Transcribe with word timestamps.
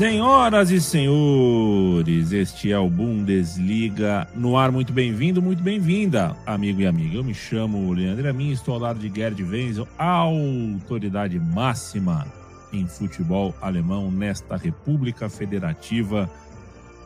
Senhoras 0.00 0.70
e 0.70 0.80
senhores, 0.80 2.32
este 2.32 2.72
é 2.72 2.78
o 2.78 2.88
Bundesliga 2.88 4.26
no 4.34 4.56
ar. 4.56 4.72
Muito 4.72 4.94
bem-vindo, 4.94 5.42
muito 5.42 5.62
bem-vinda, 5.62 6.34
amigo 6.46 6.80
e 6.80 6.86
amiga. 6.86 7.16
Eu 7.16 7.22
me 7.22 7.34
chamo 7.34 7.92
Leandro 7.92 8.26
Amin, 8.26 8.50
estou 8.50 8.72
ao 8.72 8.80
lado 8.80 8.98
de 8.98 9.14
Gerd 9.14 9.42
Wenzel, 9.44 9.86
autoridade 9.98 11.38
máxima 11.38 12.26
em 12.72 12.86
futebol 12.86 13.54
alemão 13.60 14.10
nesta 14.10 14.56
República 14.56 15.28
Federativa 15.28 16.30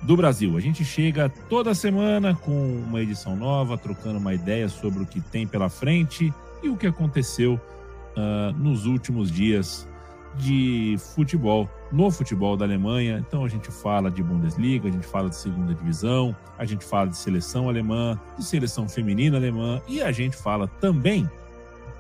do 0.03 0.17
Brasil. 0.17 0.57
A 0.57 0.61
gente 0.61 0.85
chega 0.85 1.29
toda 1.51 1.75
semana 1.75 2.33
com 2.33 2.81
uma 2.87 3.03
edição 3.03 3.35
nova, 3.35 3.77
trocando 3.77 4.21
uma 4.21 4.35
ideia 4.35 4.69
sobre 4.69 5.03
o 5.03 5.07
que 5.07 5.21
tem 5.21 5.49
pela 5.49 5.69
frente 5.69 6.33
e 6.63 6.69
o 6.69 6.77
que 6.77 6.87
aconteceu 6.87 7.55
uh, 8.17 8.53
nos 8.57 8.87
últimos 8.87 9.33
dias 9.33 9.85
de 10.37 10.97
futebol, 11.15 11.69
no 11.93 12.11
futebol 12.11 12.57
da 12.57 12.65
Alemanha. 12.65 13.19
Então 13.27 13.45
a 13.45 13.49
gente 13.49 13.71
fala 13.71 14.11
de 14.11 14.23
Bundesliga, 14.23 14.89
a 14.89 14.93
gente 14.93 15.07
fala 15.07 15.29
de 15.29 15.37
segunda 15.37 15.75
divisão, 15.75 16.35
a 16.59 16.65
gente 16.65 16.85
fala 16.85 17.09
de 17.09 17.17
seleção 17.17 17.69
alemã, 17.69 18.19
de 18.37 18.45
seleção 18.45 18.89
feminina 18.89 19.37
alemã 19.37 19.81
e 19.87 20.03
a 20.03 20.11
gente 20.11 20.37
fala 20.37 20.67
também 20.81 21.29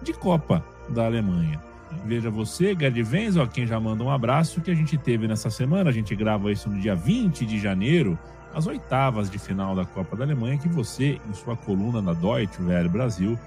de 0.02 0.12
Copa 0.12 0.64
da 0.88 1.06
Alemanha. 1.06 1.62
Veja 2.04 2.28
você, 2.28 2.74
Gerd 2.74 3.02
Wenzel, 3.02 3.46
quem 3.46 3.66
já 3.66 3.78
manda 3.78 4.02
um 4.02 4.10
abraço, 4.10 4.60
que 4.60 4.70
a 4.70 4.74
gente 4.74 4.98
teve 4.98 5.28
nessa 5.28 5.48
semana, 5.48 5.90
a 5.90 5.92
gente 5.92 6.14
grava 6.14 6.50
isso 6.50 6.68
no 6.68 6.80
dia 6.80 6.94
20 6.94 7.46
de 7.46 7.58
janeiro, 7.58 8.18
as 8.52 8.66
oitavas 8.66 9.30
de 9.30 9.38
final 9.38 9.74
da 9.74 9.84
Copa 9.84 10.16
da 10.16 10.24
Alemanha, 10.24 10.58
que 10.58 10.68
você, 10.68 11.20
em 11.28 11.34
sua 11.34 11.56
coluna 11.56 12.02
na 12.02 12.12
Deutsche 12.12 12.62
Welle 12.62 12.88
Brasil, 12.88 13.38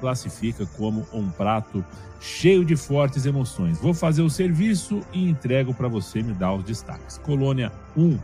classifica 0.00 0.66
como 0.76 1.06
um 1.12 1.28
prato 1.30 1.84
cheio 2.20 2.64
de 2.64 2.76
fortes 2.76 3.26
emoções. 3.26 3.78
Vou 3.78 3.94
fazer 3.94 4.22
o 4.22 4.30
serviço 4.30 5.02
e 5.12 5.28
entrego 5.28 5.74
para 5.74 5.88
você 5.88 6.22
me 6.22 6.32
dar 6.32 6.54
os 6.54 6.64
destaques. 6.64 7.18
Colônia 7.18 7.70
1, 7.96 8.18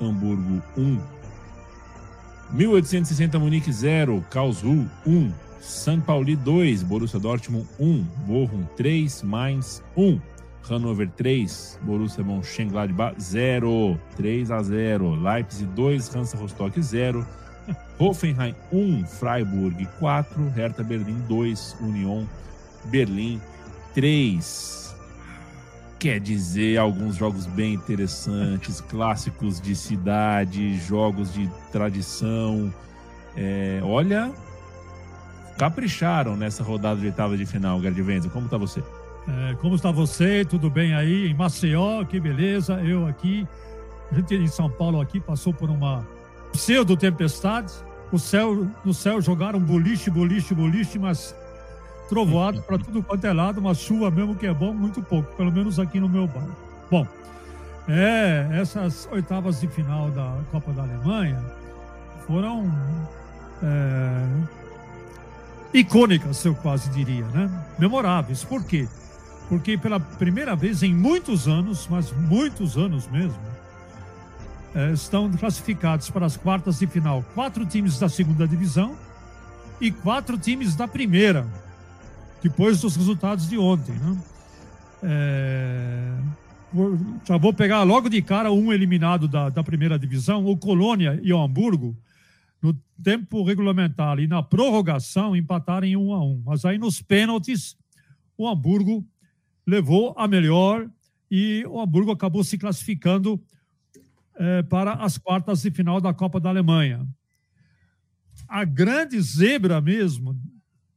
Hamburgo 0.00 0.62
1, 0.76 1.00
1860 2.52 3.38
Munique 3.38 3.72
0, 3.72 4.24
Karlsruhe 4.30 4.86
1, 5.06 5.32
São 5.60 6.00
Paulo 6.00 6.36
2, 6.36 6.82
Borussia 6.82 7.18
Dortmund 7.18 7.66
1, 7.78 8.02
Bochum 8.26 8.64
3, 8.76 9.22
Mainz 9.22 9.82
1, 9.96 10.20
Hannover 10.68 11.08
3, 11.16 11.78
Borussia 11.82 12.22
Mönchengladbach 12.22 13.14
0, 13.20 13.98
3 14.16 14.50
a 14.50 14.62
0, 14.62 15.14
Leipzig 15.14 15.66
2, 15.66 16.14
Hansa 16.14 16.36
Rostock 16.36 16.80
0, 16.80 17.26
Hoffenheim 17.98 18.54
1, 18.72 19.06
Freiburg 19.06 19.88
4, 19.98 20.48
Hertha 20.50 20.82
Berlim 20.82 21.18
2, 21.28 21.76
Union 21.80 22.24
Berlim 22.84 23.40
3. 23.94 24.94
Quer 25.98 26.20
dizer, 26.20 26.78
alguns 26.78 27.16
jogos 27.16 27.46
bem 27.46 27.74
interessantes, 27.74 28.80
clássicos 28.88 29.60
de 29.60 29.74
cidade, 29.74 30.78
jogos 30.78 31.32
de 31.32 31.50
tradição. 31.72 32.72
É, 33.34 33.80
olha, 33.82 34.30
capricharam 35.56 36.36
nessa 36.36 36.62
rodada 36.62 37.00
de 37.00 37.06
oitava 37.06 37.36
de 37.36 37.46
final, 37.46 37.80
Gerd 37.80 38.00
Wenzel. 38.02 38.30
Como 38.30 38.44
está 38.44 38.58
você? 38.58 38.82
É, 39.28 39.54
como 39.54 39.74
está 39.74 39.90
você? 39.90 40.44
Tudo 40.44 40.70
bem 40.70 40.94
aí? 40.94 41.26
Em 41.28 41.34
Maceió, 41.34 42.04
que 42.04 42.20
beleza. 42.20 42.74
Eu 42.82 43.06
aqui, 43.06 43.46
a 44.12 44.14
gente 44.16 44.34
em 44.34 44.46
São 44.46 44.70
Paulo 44.70 45.00
aqui 45.00 45.18
passou 45.18 45.52
por 45.52 45.70
uma 45.70 46.06
pseudo-tempestade. 46.52 47.72
O 48.12 48.18
céu, 48.18 48.68
no 48.84 48.94
céu 48.94 49.20
jogaram 49.20 49.58
boliche, 49.58 50.10
boliche, 50.10 50.54
boliche, 50.54 50.98
mas 50.98 51.34
trovoado 52.08 52.62
para 52.62 52.78
tudo 52.78 53.02
quanto 53.02 53.24
é 53.24 53.32
lado, 53.32 53.58
uma 53.58 53.74
chuva 53.74 54.10
mesmo 54.10 54.36
que 54.36 54.46
é 54.46 54.54
bom, 54.54 54.72
muito 54.72 55.02
pouco, 55.02 55.34
pelo 55.36 55.50
menos 55.50 55.78
aqui 55.78 55.98
no 55.98 56.08
meu 56.08 56.26
bairro. 56.26 56.56
Bom, 56.90 57.06
é, 57.88 58.48
essas 58.52 59.08
oitavas 59.12 59.60
de 59.60 59.68
final 59.68 60.10
da 60.10 60.38
Copa 60.50 60.72
da 60.72 60.82
Alemanha 60.82 61.42
foram 62.26 62.72
é, 63.62 64.26
icônicas, 65.72 66.44
eu 66.44 66.54
quase 66.54 66.90
diria, 66.90 67.24
né? 67.26 67.50
Memoráveis. 67.78 68.44
Por 68.44 68.64
quê? 68.64 68.88
Porque 69.48 69.78
pela 69.78 70.00
primeira 70.00 70.56
vez 70.56 70.82
em 70.82 70.92
muitos 70.92 71.46
anos, 71.46 71.86
mas 71.88 72.12
muitos 72.12 72.76
anos 72.76 73.06
mesmo, 73.08 73.38
estão 74.92 75.30
classificados 75.32 76.10
para 76.10 76.26
as 76.26 76.36
quartas 76.36 76.78
de 76.78 76.86
final 76.86 77.24
quatro 77.34 77.64
times 77.64 77.98
da 77.98 78.08
segunda 78.08 78.46
divisão 78.46 78.96
e 79.80 79.90
quatro 79.90 80.36
times 80.38 80.74
da 80.74 80.86
primeira, 80.86 81.46
depois 82.42 82.80
dos 82.80 82.96
resultados 82.96 83.48
de 83.48 83.58
ontem. 83.58 83.94
Né? 83.94 84.18
É, 85.02 86.12
já 87.24 87.36
vou 87.36 87.52
pegar 87.52 87.82
logo 87.84 88.08
de 88.08 88.20
cara 88.20 88.52
um 88.52 88.72
eliminado 88.72 89.26
da, 89.26 89.48
da 89.48 89.62
primeira 89.62 89.98
divisão, 89.98 90.44
o 90.44 90.56
Colônia 90.56 91.18
e 91.22 91.32
o 91.32 91.40
Hamburgo, 91.40 91.96
no 92.60 92.74
tempo 93.02 93.44
regulamentar 93.44 94.18
e 94.18 94.26
na 94.26 94.42
prorrogação 94.42 95.36
empataram 95.36 95.86
em 95.86 95.96
um 95.96 96.12
a 96.12 96.22
um. 96.22 96.42
Mas 96.44 96.64
aí 96.64 96.78
nos 96.78 97.00
pênaltis, 97.00 97.76
o 98.36 98.48
Hamburgo 98.48 99.06
levou 99.66 100.14
a 100.16 100.26
melhor 100.26 100.88
e 101.30 101.64
o 101.66 101.80
Hamburgo 101.80 102.10
acabou 102.10 102.44
se 102.44 102.58
classificando 102.58 103.40
é, 104.38 104.62
para 104.62 104.94
as 104.94 105.18
quartas 105.18 105.62
de 105.62 105.70
final 105.70 106.00
da 106.00 106.12
Copa 106.12 106.38
da 106.38 106.48
Alemanha. 106.48 107.06
A 108.48 108.64
grande 108.64 109.20
zebra 109.20 109.80
mesmo 109.80 110.38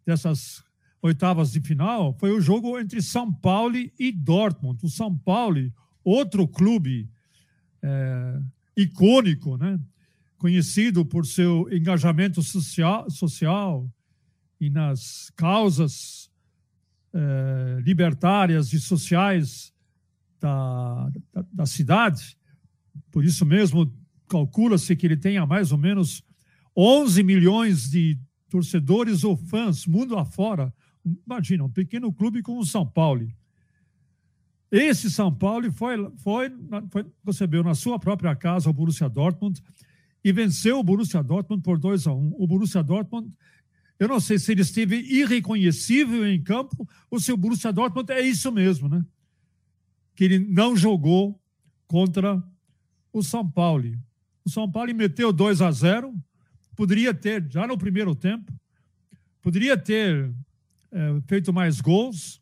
dessas 0.06 0.64
oitavas 1.02 1.52
de 1.52 1.62
final 1.62 2.14
foi 2.20 2.32
o 2.32 2.42
jogo 2.42 2.78
entre 2.78 3.02
São 3.02 3.34
Paulo 3.34 3.76
e 3.78 4.12
Dortmund. 4.12 4.80
O 4.84 4.90
São 4.90 5.16
Paulo, 5.16 5.72
outro 6.04 6.48
clube 6.48 7.10
é, 7.82 8.40
icônico, 8.76 9.58
né? 9.58 9.80
conhecido 10.38 11.06
por 11.06 11.26
seu 11.26 11.68
engajamento 11.72 12.42
social, 12.42 13.10
social 13.10 13.90
e 14.60 14.70
nas 14.70 15.32
causas 15.36 16.30
é, 17.14 17.80
libertárias 17.82 18.72
e 18.74 18.80
sociais 18.80 19.74
da, 20.40 21.12
da, 21.34 21.46
da 21.52 21.66
cidade, 21.66 22.38
por 23.12 23.26
isso 23.26 23.46
mesmo, 23.46 23.92
calcula-se 24.28 24.96
que 24.96 25.06
ele 25.06 25.18
tenha 25.18 25.46
mais 25.46 25.72
ou 25.72 25.78
menos 25.78 26.24
11 26.76 27.24
milhões 27.24 27.90
de 27.90 28.18
torcedores 28.50 29.24
ou 29.24 29.36
fãs, 29.36 29.86
mundo 29.86 30.18
afora. 30.18 30.74
Imagina, 31.26 31.64
um 31.64 31.70
pequeno 31.70 32.12
clube 32.14 32.42
como 32.42 32.60
o 32.60 32.66
São 32.66 32.86
Paulo. 32.86 33.28
Esse 34.72 35.10
São 35.10 35.34
Paulo 35.34 35.72
foi, 35.72 35.96
foi, 36.18 36.52
foi, 36.92 37.06
recebeu 37.26 37.64
na 37.64 37.74
sua 37.74 37.98
própria 37.98 38.36
casa 38.36 38.70
o 38.70 38.74
Borussia 38.74 39.10
Dortmund 39.10 39.62
e 40.24 40.32
venceu 40.32 40.80
o 40.80 40.84
Borussia 40.84 41.24
Dortmund 41.24 41.64
por 41.64 41.80
2 41.80 42.08
a 42.08 42.14
1 42.14 42.18
um. 42.18 42.36
O 42.38 42.46
Borussia 42.46 42.84
Dortmund, 42.84 43.32
eu 43.98 44.08
não 44.08 44.20
sei 44.20 44.38
se 44.38 44.52
ele 44.52 44.62
esteve 44.62 44.98
irreconhecível 44.98 46.28
em 46.28 46.42
campo 46.42 46.88
ou 47.10 47.20
se 47.20 47.32
o 47.32 47.38
Borussia 47.38 47.74
Dortmund 47.74 48.12
é 48.12 48.22
isso 48.22 48.52
mesmo, 48.52 48.88
né? 48.88 49.04
Que 50.16 50.26
ele 50.26 50.40
não 50.40 50.76
jogou 50.76 51.42
contra 51.88 52.44
o 53.12 53.24
São 53.24 53.50
Paulo. 53.50 53.98
O 54.46 54.50
São 54.50 54.70
Paulo 54.70 54.94
meteu 54.94 55.32
2 55.32 55.62
a 55.62 55.72
0, 55.72 56.14
poderia 56.76 57.14
ter, 57.14 57.46
já 57.50 57.68
no 57.68 57.78
primeiro 57.78 58.16
tempo, 58.16 58.54
poderia 59.42 59.78
ter 59.78 60.32
é, 60.92 61.22
feito 61.28 61.52
mais 61.54 61.82
gols, 61.82 62.42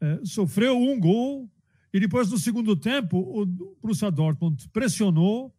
é, 0.00 0.20
sofreu 0.24 0.76
um 0.78 0.98
gol, 0.98 1.50
e 1.92 2.00
depois 2.00 2.30
no 2.30 2.38
segundo 2.38 2.74
tempo 2.74 3.18
o 3.18 3.46
Borussia 3.46 4.10
Dortmund 4.10 4.68
pressionou, 4.70 5.54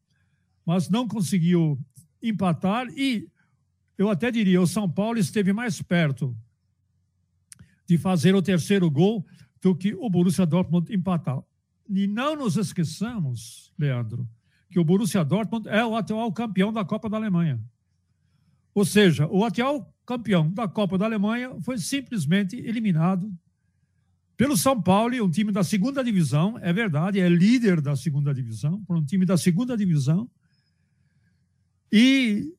mas 0.65 0.89
não 0.89 1.07
conseguiu 1.07 1.79
empatar, 2.21 2.87
e 2.89 3.29
eu 3.97 4.09
até 4.09 4.29
diria, 4.29 4.61
o 4.61 4.67
São 4.67 4.89
Paulo 4.89 5.17
esteve 5.17 5.53
mais 5.53 5.81
perto 5.81 6.35
de 7.87 7.97
fazer 7.97 8.35
o 8.35 8.41
terceiro 8.41 8.89
gol 8.89 9.25
do 9.61 9.75
que 9.75 9.93
o 9.93 10.09
Borussia 10.09 10.45
Dortmund 10.45 10.93
empatar. 10.93 11.41
E 11.87 12.07
não 12.07 12.35
nos 12.35 12.57
esqueçamos, 12.57 13.71
Leandro, 13.77 14.27
que 14.69 14.79
o 14.79 14.83
Borussia 14.83 15.23
Dortmund 15.23 15.67
é 15.69 15.85
o 15.85 15.95
atual 15.95 16.31
campeão 16.33 16.73
da 16.73 16.83
Copa 16.83 17.09
da 17.09 17.17
Alemanha. 17.17 17.61
Ou 18.73 18.83
seja, 18.83 19.27
o 19.27 19.43
atual 19.45 19.93
campeão 20.05 20.51
da 20.51 20.67
Copa 20.67 20.97
da 20.97 21.05
Alemanha 21.05 21.55
foi 21.61 21.77
simplesmente 21.77 22.55
eliminado 22.55 23.31
pelo 24.37 24.57
São 24.57 24.81
Paulo, 24.81 25.23
um 25.23 25.29
time 25.29 25.51
da 25.51 25.63
segunda 25.63 26.03
divisão, 26.03 26.59
é 26.61 26.73
verdade, 26.73 27.21
é 27.21 27.29
líder 27.29 27.79
da 27.79 27.95
segunda 27.95 28.33
divisão, 28.33 28.83
por 28.83 28.97
um 28.97 29.05
time 29.05 29.25
da 29.25 29.37
segunda 29.37 29.77
divisão, 29.77 30.29
e 31.89 32.53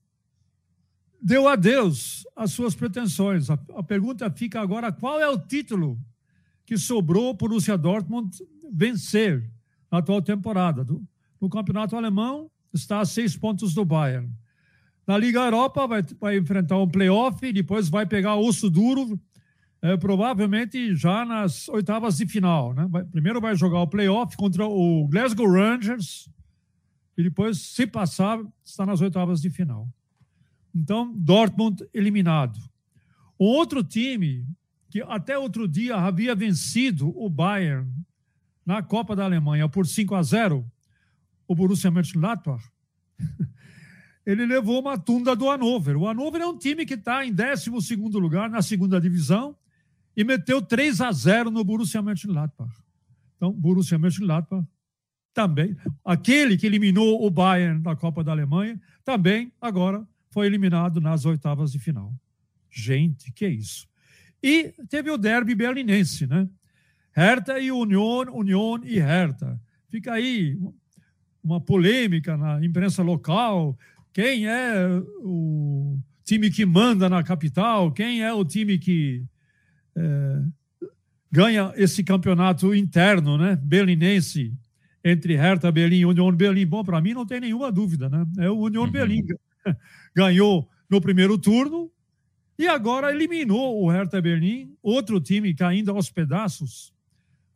deu 1.20 1.46
adeus 1.46 2.26
às 2.34 2.52
suas 2.52 2.74
pretensões. 2.74 3.50
A, 3.50 3.58
a 3.74 3.82
pergunta 3.82 4.30
fica 4.30 4.60
agora: 4.60 4.90
qual 4.90 5.20
é 5.20 5.28
o 5.28 5.38
título 5.38 6.00
que 6.64 6.78
sobrou 6.78 7.34
para 7.34 7.44
o 7.44 7.48
Borussia 7.50 7.76
Dortmund 7.76 8.30
vencer 8.72 9.50
na 9.90 9.98
atual 9.98 10.22
temporada? 10.22 10.84
Do, 10.84 11.06
no 11.40 11.48
campeonato 11.48 11.96
alemão, 11.96 12.50
está 12.72 13.00
a 13.00 13.04
seis 13.04 13.36
pontos 13.36 13.74
do 13.74 13.84
Bayern. 13.84 14.30
Na 15.06 15.16
Liga 15.16 15.40
Europa, 15.40 15.86
vai, 15.86 16.02
vai 16.20 16.38
enfrentar 16.38 16.78
um 16.78 16.88
playoff 16.88 17.44
e 17.46 17.52
depois 17.52 17.88
vai 17.88 18.04
pegar 18.06 18.36
osso 18.36 18.68
duro, 18.68 19.20
é, 19.80 19.96
provavelmente 19.96 20.96
já 20.96 21.24
nas 21.24 21.68
oitavas 21.68 22.16
de 22.16 22.26
final. 22.26 22.74
Né? 22.74 22.86
Vai, 22.90 23.04
primeiro 23.04 23.40
vai 23.40 23.54
jogar 23.54 23.80
o 23.80 23.86
playoff 23.86 24.36
contra 24.36 24.66
o 24.66 25.06
Glasgow 25.06 25.48
Rangers 25.48 26.28
e 27.16 27.22
depois, 27.22 27.58
se 27.58 27.86
passar, 27.86 28.38
está 28.64 28.84
nas 28.84 29.00
oitavas 29.00 29.40
de 29.40 29.48
final. 29.48 29.88
Então, 30.74 31.14
Dortmund 31.16 31.86
eliminado. 31.94 32.58
Um 33.40 33.46
outro 33.46 33.82
time 33.82 34.46
que 34.90 35.00
até 35.02 35.38
outro 35.38 35.66
dia 35.66 35.96
havia 35.96 36.34
vencido 36.34 37.08
o 37.16 37.30
Bayern 37.30 37.90
na 38.66 38.82
Copa 38.82 39.14
da 39.14 39.24
Alemanha 39.24 39.68
por 39.68 39.86
5 39.86 40.14
a 40.16 40.22
0, 40.22 40.68
o 41.46 41.54
Borussia 41.54 41.90
Mönchengladbach, 41.90 42.64
ele 44.26 44.44
levou 44.44 44.80
uma 44.80 44.98
tunda 44.98 45.36
do 45.36 45.48
Hannover. 45.48 45.96
O 45.96 46.08
Hannover 46.08 46.42
é 46.42 46.46
um 46.46 46.58
time 46.58 46.84
que 46.84 46.94
está 46.94 47.24
em 47.24 47.32
12 47.32 47.70
lugar 48.18 48.50
na 48.50 48.60
segunda 48.60 49.00
divisão 49.00 49.56
e 50.16 50.24
meteu 50.24 50.60
3 50.60 51.00
a 51.00 51.12
0 51.12 51.50
no 51.50 51.62
Borussia 51.62 52.02
Mönchengladbach. 52.02 52.74
Então, 53.36 53.52
Borussia 53.52 53.98
Mönchengladbach 53.98 54.66
também, 55.32 55.76
aquele 56.04 56.56
que 56.56 56.66
eliminou 56.66 57.24
o 57.24 57.30
Bayern 57.30 57.80
da 57.82 57.94
Copa 57.94 58.24
da 58.24 58.32
Alemanha, 58.32 58.80
também 59.04 59.52
agora 59.60 60.06
foi 60.30 60.46
eliminado 60.46 61.00
nas 61.00 61.24
oitavas 61.24 61.70
de 61.70 61.78
final. 61.78 62.12
Gente, 62.70 63.30
que 63.32 63.44
é 63.44 63.50
isso? 63.50 63.86
E 64.42 64.74
teve 64.88 65.10
o 65.10 65.18
derby 65.18 65.54
berlinense, 65.54 66.26
né? 66.26 66.48
Hertha 67.16 67.58
e 67.58 67.72
Union, 67.72 68.26
Union 68.30 68.80
e 68.84 68.98
Hertha. 68.98 69.58
Fica 69.88 70.12
aí 70.12 70.58
uma 71.42 71.58
polêmica 71.58 72.36
na 72.36 72.62
imprensa 72.62 73.02
local. 73.02 73.78
Quem 74.12 74.46
é 74.46 74.86
o 75.22 75.98
time 76.24 76.50
que 76.50 76.66
manda 76.66 77.08
na 77.08 77.22
capital? 77.22 77.90
Quem 77.90 78.22
é 78.22 78.30
o 78.34 78.44
time 78.44 78.78
que 78.78 79.24
é, 79.96 80.42
ganha 81.32 81.72
esse 81.76 82.04
campeonato 82.04 82.74
interno, 82.74 83.38
né? 83.38 83.56
Berlinense 83.62 84.52
entre 85.02 85.36
Hertha 85.36 85.72
Berlim 85.72 86.00
e 86.00 86.06
Union 86.06 86.32
Berlim. 86.32 86.66
Bom, 86.66 86.84
para 86.84 87.00
mim 87.00 87.14
não 87.14 87.24
tem 87.24 87.40
nenhuma 87.40 87.72
dúvida, 87.72 88.10
né? 88.10 88.26
É 88.40 88.50
o 88.50 88.58
Union 88.58 88.84
uhum. 88.84 88.90
Berlim 88.90 89.24
ganhou 90.14 90.68
no 90.90 91.00
primeiro 91.00 91.38
turno 91.38 91.90
e 92.58 92.68
agora 92.68 93.10
eliminou 93.10 93.82
o 93.82 93.90
Hertha 93.90 94.20
Berlim, 94.20 94.76
outro 94.82 95.18
time 95.18 95.54
caindo 95.54 95.90
aos 95.92 96.10
pedaços, 96.10 96.92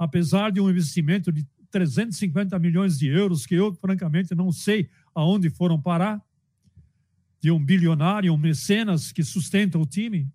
apesar 0.01 0.51
de 0.51 0.59
um 0.59 0.71
investimento 0.71 1.31
de 1.31 1.47
350 1.71 2.59
milhões 2.59 2.99
de 2.99 3.07
euros, 3.07 3.45
que 3.45 3.55
eu, 3.55 3.75
francamente, 3.75 4.35
não 4.35 4.51
sei 4.51 4.89
aonde 5.15 5.51
foram 5.51 5.79
parar, 5.79 6.25
de 7.39 7.51
um 7.51 7.63
bilionário, 7.63 8.33
um 8.33 8.39
mecenas 8.39 9.13
que 9.13 9.23
sustenta 9.23 9.79
o 9.79 9.85
time. 9.85 10.27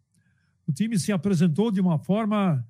O 0.68 0.72
time 0.72 1.00
se 1.00 1.12
apresentou 1.12 1.72
de 1.72 1.82
uma 1.82 1.98
forma 1.98 2.64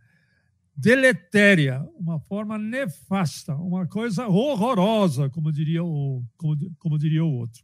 deletéria, 0.73 1.85
uma 1.99 2.17
forma 2.17 2.57
nefasta, 2.57 3.53
uma 3.55 3.85
coisa 3.85 4.29
horrorosa, 4.29 5.29
como 5.29 5.51
diria 5.51 5.83
o, 5.83 6.23
como, 6.37 6.75
como 6.79 6.97
diria 6.97 7.25
o 7.25 7.31
outro. 7.31 7.61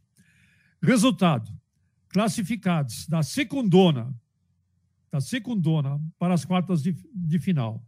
Resultado: 0.82 1.50
classificados 2.10 3.06
da 3.06 3.22
secundona, 3.22 4.14
da 5.10 5.22
secundona 5.22 5.98
para 6.18 6.34
as 6.34 6.44
quartas 6.44 6.82
de, 6.82 6.94
de 7.14 7.38
final, 7.38 7.82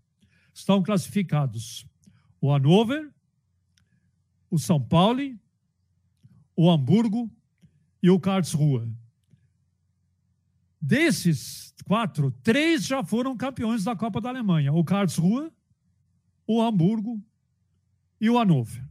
estão 0.54 0.82
classificados 0.82 1.84
o 2.40 2.52
Hannover, 2.52 3.10
o 4.50 4.58
São 4.58 4.80
Paulo, 4.80 5.20
o 6.56 6.70
Hamburgo 6.70 7.30
e 8.02 8.08
o 8.08 8.20
Karlsruhe. 8.20 8.94
Desses 10.80 11.74
quatro, 11.84 12.30
três 12.42 12.86
já 12.86 13.02
foram 13.02 13.36
campeões 13.36 13.82
da 13.82 13.96
Copa 13.96 14.20
da 14.20 14.28
Alemanha: 14.28 14.72
o 14.72 14.84
Karlsruhe, 14.84 15.50
o 16.46 16.62
Hamburgo 16.62 17.20
e 18.20 18.30
o 18.30 18.38
Hannover. 18.38 18.86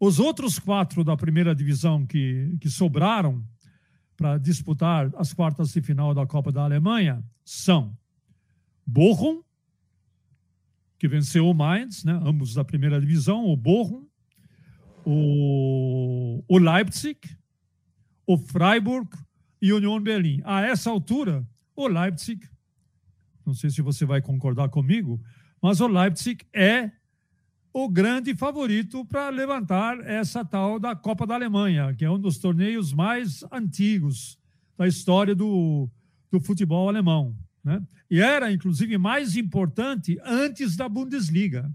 Os 0.00 0.18
outros 0.18 0.58
quatro 0.58 1.04
da 1.04 1.16
primeira 1.16 1.54
divisão 1.54 2.06
que, 2.06 2.56
que 2.60 2.70
sobraram 2.70 3.46
para 4.16 4.38
disputar 4.38 5.10
as 5.16 5.32
quartas 5.32 5.72
de 5.72 5.82
final 5.82 6.14
da 6.14 6.26
Copa 6.26 6.52
da 6.52 6.62
Alemanha 6.62 7.24
são 7.44 7.96
Bochum, 8.86 9.42
que 10.98 11.08
venceu 11.08 11.48
o 11.48 11.54
Mainz, 11.54 12.04
né, 12.04 12.12
ambos 12.24 12.54
da 12.54 12.64
primeira 12.64 13.00
divisão, 13.00 13.46
o 13.46 13.56
Bochum, 13.56 14.06
o, 15.04 16.42
o 16.48 16.58
Leipzig, 16.58 17.18
o 18.26 18.38
Freiburg 18.38 19.08
e 19.60 19.72
o 19.72 19.76
Union 19.76 20.00
Berlim. 20.00 20.40
A 20.44 20.62
essa 20.62 20.90
altura, 20.90 21.46
o 21.76 21.86
Leipzig, 21.86 22.48
não 23.44 23.54
sei 23.54 23.70
se 23.70 23.82
você 23.82 24.04
vai 24.04 24.22
concordar 24.22 24.68
comigo, 24.68 25.20
mas 25.60 25.80
o 25.80 25.86
Leipzig 25.86 26.44
é 26.52 26.90
o 27.72 27.88
grande 27.88 28.34
favorito 28.36 29.04
para 29.04 29.28
levantar 29.30 29.98
essa 30.06 30.44
tal 30.44 30.78
da 30.78 30.94
Copa 30.94 31.26
da 31.26 31.34
Alemanha, 31.34 31.92
que 31.92 32.04
é 32.04 32.10
um 32.10 32.18
dos 32.18 32.38
torneios 32.38 32.92
mais 32.92 33.44
antigos 33.50 34.38
da 34.76 34.86
história 34.86 35.34
do, 35.34 35.90
do 36.30 36.40
futebol 36.40 36.88
alemão. 36.88 37.36
Né? 37.64 37.82
E 38.10 38.20
era, 38.20 38.52
inclusive, 38.52 38.98
mais 38.98 39.36
importante 39.36 40.18
antes 40.22 40.76
da 40.76 40.88
Bundesliga, 40.88 41.72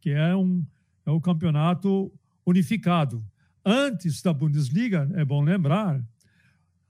que 0.00 0.10
é, 0.10 0.36
um, 0.36 0.64
é 1.06 1.10
o 1.10 1.20
campeonato 1.20 2.12
unificado. 2.44 3.24
Antes 3.64 4.20
da 4.20 4.32
Bundesliga, 4.32 5.10
é 5.14 5.24
bom 5.24 5.42
lembrar, 5.42 6.04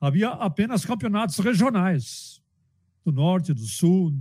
havia 0.01 0.31
apenas 0.31 0.85
campeonatos 0.85 1.39
regionais, 1.39 2.43
do 3.05 3.13
norte, 3.13 3.55
do 3.55 3.65
sul, 3.65 4.13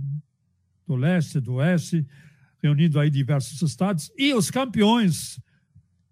do 0.86 0.94
leste, 0.94 1.40
do 1.40 1.54
oeste, 1.54 2.06
reunindo 2.62 3.00
aí 3.00 3.10
diversos 3.10 3.60
estados, 3.62 4.12
e 4.16 4.32
os 4.32 4.50
campeões 4.50 5.40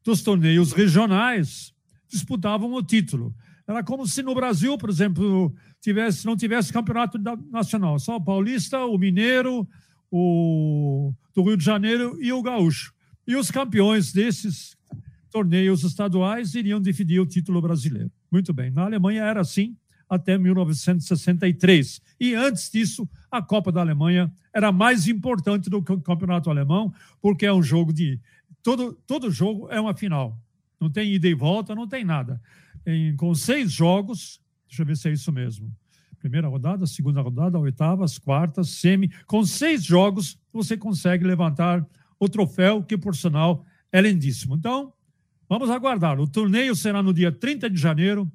dos 0.02 0.22
torneios 0.22 0.72
regionais 0.72 1.72
disputavam 2.08 2.72
o 2.72 2.82
título. 2.82 3.34
Era 3.66 3.84
como 3.84 4.06
se 4.06 4.22
no 4.22 4.34
Brasil, 4.34 4.76
por 4.76 4.90
exemplo, 4.90 5.54
tivesse, 5.82 6.24
não 6.24 6.36
tivesse 6.36 6.72
campeonato 6.72 7.18
nacional, 7.50 7.98
só 7.98 8.16
o 8.16 8.24
paulista, 8.24 8.84
o 8.86 8.96
mineiro, 8.96 9.68
o 10.10 11.12
do 11.34 11.42
Rio 11.42 11.56
de 11.56 11.64
Janeiro 11.64 12.16
e 12.22 12.32
o 12.32 12.40
gaúcho. 12.40 12.94
E 13.26 13.34
os 13.34 13.50
campeões 13.50 14.12
desses 14.12 14.76
torneios 15.30 15.82
estaduais 15.82 16.54
iriam 16.54 16.80
dividir 16.80 17.20
o 17.20 17.26
título 17.26 17.60
brasileiro. 17.60 18.10
Muito 18.30 18.52
bem. 18.52 18.70
Na 18.70 18.84
Alemanha 18.84 19.24
era 19.24 19.40
assim 19.40 19.76
até 20.08 20.36
1963. 20.36 22.00
E 22.20 22.34
antes 22.34 22.70
disso, 22.70 23.08
a 23.30 23.40
Copa 23.40 23.72
da 23.72 23.80
Alemanha 23.80 24.30
era 24.54 24.70
mais 24.70 25.08
importante 25.08 25.70
do 25.70 25.82
que 25.82 25.92
o 25.92 26.00
Campeonato 26.00 26.50
Alemão, 26.50 26.92
porque 27.20 27.46
é 27.46 27.52
um 27.52 27.62
jogo 27.62 27.92
de. 27.92 28.20
Todo, 28.62 28.92
todo 29.06 29.30
jogo 29.30 29.68
é 29.70 29.80
uma 29.80 29.94
final. 29.94 30.38
Não 30.78 30.90
tem 30.90 31.14
ida 31.14 31.26
e 31.26 31.34
volta, 31.34 31.74
não 31.74 31.88
tem 31.88 32.04
nada. 32.04 32.40
Em, 32.84 33.16
com 33.16 33.34
seis 33.34 33.72
jogos, 33.72 34.41
deixa 34.72 34.82
eu 34.82 34.86
ver 34.86 34.96
se 34.96 35.08
é 35.10 35.12
isso 35.12 35.30
mesmo. 35.30 35.70
Primeira 36.18 36.48
rodada, 36.48 36.86
segunda 36.86 37.20
rodada, 37.20 37.58
oitavas, 37.58 38.18
quartas, 38.18 38.70
semi. 38.70 39.10
Com 39.26 39.44
seis 39.44 39.84
jogos, 39.84 40.38
você 40.52 40.76
consegue 40.76 41.24
levantar 41.24 41.86
o 42.18 42.28
troféu, 42.28 42.82
que 42.82 42.96
por 42.96 43.14
sinal 43.14 43.66
é 43.92 44.00
lindíssimo. 44.00 44.54
Então, 44.54 44.92
vamos 45.48 45.68
aguardar. 45.68 46.18
O 46.18 46.26
torneio 46.26 46.74
será 46.74 47.02
no 47.02 47.12
dia 47.12 47.30
30 47.30 47.68
de 47.68 47.78
janeiro, 47.78 48.30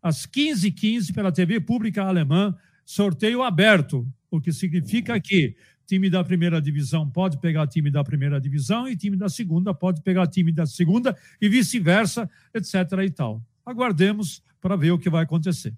às 0.00 0.26
15h15, 0.26 1.12
pela 1.12 1.30
TV 1.30 1.60
Pública 1.60 2.04
Alemã, 2.04 2.56
sorteio 2.86 3.42
aberto, 3.42 4.08
o 4.30 4.40
que 4.40 4.52
significa 4.52 5.20
que 5.20 5.54
time 5.86 6.08
da 6.08 6.24
primeira 6.24 6.62
divisão 6.62 7.08
pode 7.08 7.38
pegar 7.38 7.66
time 7.66 7.90
da 7.90 8.02
primeira 8.02 8.40
divisão 8.40 8.88
e 8.88 8.96
time 8.96 9.16
da 9.16 9.28
segunda 9.28 9.74
pode 9.74 10.00
pegar 10.00 10.26
time 10.26 10.52
da 10.52 10.64
segunda 10.64 11.14
e 11.40 11.48
vice-versa, 11.48 12.30
etc. 12.54 12.74
e 13.04 13.10
tal. 13.10 13.42
Aguardemos 13.66 14.42
para 14.62 14.76
ver 14.76 14.92
o 14.92 14.98
que 14.98 15.10
vai 15.10 15.24
acontecer. 15.24 15.74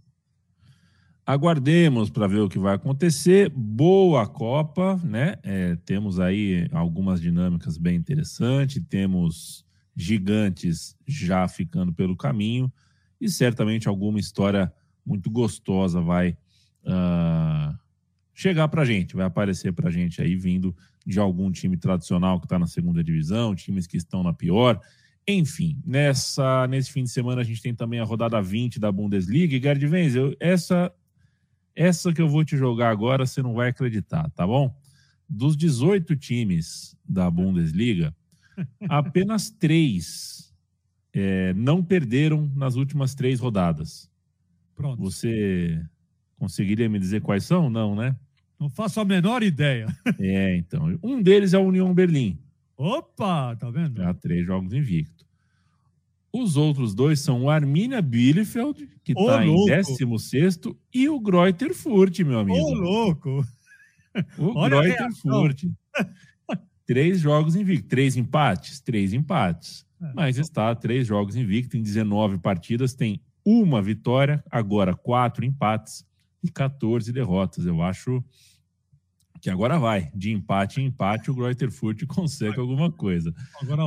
Aguardemos 1.27 2.11
para 2.11 2.27
ver 2.27 2.41
o 2.41 2.49
que 2.51 2.59
vai 2.59 2.75
acontecer. 2.75 3.49
Boa 3.49 4.27
Copa, 4.27 5.01
né? 5.03 5.37
É, 5.43 5.75
temos 5.77 6.21
aí 6.21 6.69
algumas 6.71 7.19
dinâmicas 7.19 7.79
bem 7.79 7.97
interessantes, 7.97 8.83
temos 8.91 9.65
gigantes 9.97 10.95
já 11.07 11.49
ficando 11.49 11.95
pelo 11.95 12.15
caminho 12.15 12.71
e 13.19 13.31
certamente 13.31 13.89
alguma 13.89 14.19
história 14.19 14.71
muito 15.07 15.31
gostosa 15.31 15.99
vai 15.99 16.37
uh, 16.85 17.75
chegar 18.35 18.69
para 18.69 18.85
gente, 18.85 19.17
vai 19.17 19.25
aparecer 19.25 19.73
para 19.73 19.91
gente 19.91 20.21
aí 20.21 20.37
vindo 20.37 20.77
de 21.07 21.19
algum 21.19 21.51
time 21.51 21.79
tradicional 21.79 22.39
que 22.39 22.45
está 22.45 22.59
na 22.59 22.67
segunda 22.67 23.03
divisão, 23.03 23.55
times 23.55 23.87
que 23.87 23.97
estão 23.97 24.23
na 24.23 24.35
pior. 24.35 24.79
Enfim, 25.27 25.81
nessa, 25.87 26.67
nesse 26.67 26.93
fim 26.93 27.05
de 27.05 27.11
semana 27.11 27.41
a 27.41 27.45
gente 27.45 27.63
tem 27.63 27.75
também 27.75 27.99
a 27.99 28.05
rodada 28.05 28.43
20 28.43 28.79
da 28.79 28.93
Bundesliga. 28.93 29.57
E 29.57 29.63
Gerd 29.63 29.87
Wenzel, 29.87 30.37
essa, 30.39 30.93
essa 31.75 32.13
que 32.13 32.23
eu 32.23 32.29
vou 32.29 32.45
te 32.45 32.57
jogar 32.57 32.91
agora 32.91 33.27
você 33.27 33.43
não 33.43 33.55
vai 33.55 33.69
acreditar, 33.69 34.31
tá 34.31 34.47
bom? 34.47 34.75
Dos 35.29 35.57
18 35.57 36.17
times 36.17 36.97
da 37.09 37.31
Bundesliga, 37.31 38.15
apenas 38.89 39.51
três 39.51 40.55
é, 41.13 41.55
não 41.55 41.83
perderam 41.83 42.51
nas 42.55 42.77
últimas 42.77 43.15
três 43.15 43.41
rodadas. 43.41 44.11
Pronto. 44.75 45.01
Você 45.01 45.81
conseguiria 46.37 46.89
me 46.89 46.99
dizer 46.99 47.23
quais 47.23 47.45
são? 47.45 47.71
Não, 47.71 47.95
né? 47.95 48.17
Não 48.59 48.69
faço 48.69 49.01
a 49.01 49.05
menor 49.05 49.43
ideia. 49.43 49.87
É, 50.19 50.57
então. 50.57 50.99
Um 51.03 51.23
deles 51.23 51.55
é 51.55 51.57
a 51.57 51.61
União 51.61 51.93
Berlim. 51.95 52.39
Opa, 52.77 53.55
tá 53.57 53.71
vendo? 53.71 54.03
Já 54.03 54.13
três 54.15 54.45
jogos 54.45 54.73
invicto. 54.73 55.24
Os 56.35 56.57
outros 56.57 56.97
dois 56.97 57.21
são 57.21 57.45
o 57.45 57.49
Arminia 57.49 58.03
Bielefeld, 58.03 58.89
que 59.05 59.13
está 59.13 59.47
em 59.47 59.55
16 59.67 60.61
e 60.93 61.09
o 61.09 61.21
Greuter 61.21 61.73
Furt, 61.73 62.19
meu 62.21 62.41
amigo. 62.41 62.59
Ô, 62.59 62.75
louco! 62.75 63.47
O 64.37 64.59
Olha 64.59 64.81
Greuter 64.81 65.15
Furt. 65.15 65.65
três 66.85 67.21
jogos 67.21 67.55
invictos. 67.55 67.89
Três 67.89 68.17
empates? 68.17 68.81
Três 68.81 69.13
empates. 69.13 69.87
É. 70.03 70.13
Mas 70.13 70.37
está 70.37 70.75
três 70.75 71.07
jogos 71.07 71.37
invicto 71.37 71.77
em 71.77 71.83
19 71.83 72.39
partidas, 72.39 72.95
tem 72.95 73.21
uma 73.45 73.81
vitória, 73.81 74.43
agora 74.51 74.93
quatro 74.93 75.45
empates 75.45 76.05
e 76.43 76.51
14 76.51 77.13
derrotas. 77.13 77.65
Eu 77.65 77.81
acho 77.81 78.25
que 79.45 79.51
agora 79.51 79.79
vai. 79.79 80.11
De 80.15 80.33
empate 80.33 80.81
em 80.81 80.87
empate, 80.87 81.31
o 81.31 81.35
Greuther 81.35 81.71
Furt 81.71 82.03
consegue 82.09 82.59
alguma 82.59 82.91
coisa. 82.91 83.31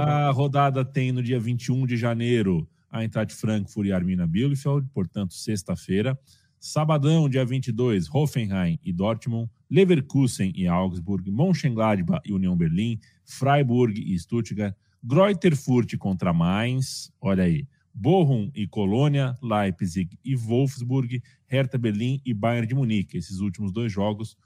A 0.03 0.29
rodada 0.29 0.85
tem 0.85 1.11
no 1.11 1.23
dia 1.23 1.39
21 1.39 1.87
de 1.87 1.97
janeiro 1.97 2.69
a 2.91 3.01
Eintracht 3.01 3.33
Frankfurt 3.33 3.87
e 3.87 3.91
Armina 3.91 4.27
Bielefeld, 4.27 4.87
portanto, 4.93 5.33
sexta-feira. 5.33 6.15
Sabadão, 6.59 7.27
dia 7.27 7.43
22, 7.43 8.07
Hoffenheim 8.13 8.77
e 8.83 8.93
Dortmund, 8.93 9.49
Leverkusen 9.67 10.53
e 10.55 10.67
Augsburg, 10.67 11.31
Mönchengladbach 11.31 12.21
e 12.23 12.33
União 12.33 12.55
Berlim, 12.55 12.99
Freiburg 13.25 13.99
e 13.99 14.17
Stuttgart, 14.19 14.75
Greuther 15.03 15.57
Furt 15.57 15.97
contra 15.97 16.31
Mainz, 16.33 17.11
olha 17.19 17.45
aí, 17.45 17.67
Bochum 17.91 18.51
e 18.53 18.67
Colônia, 18.67 19.35
Leipzig 19.41 20.19
e 20.23 20.35
Wolfsburg, 20.35 21.19
Hertha 21.47 21.79
Berlim 21.79 22.21
e 22.23 22.31
Bayern 22.31 22.67
de 22.67 22.75
Munique. 22.75 23.17
Esses 23.17 23.39
últimos 23.39 23.71
dois 23.71 23.91
jogos 23.91 24.37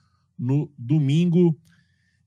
no 0.42 0.74
domingo, 0.76 1.56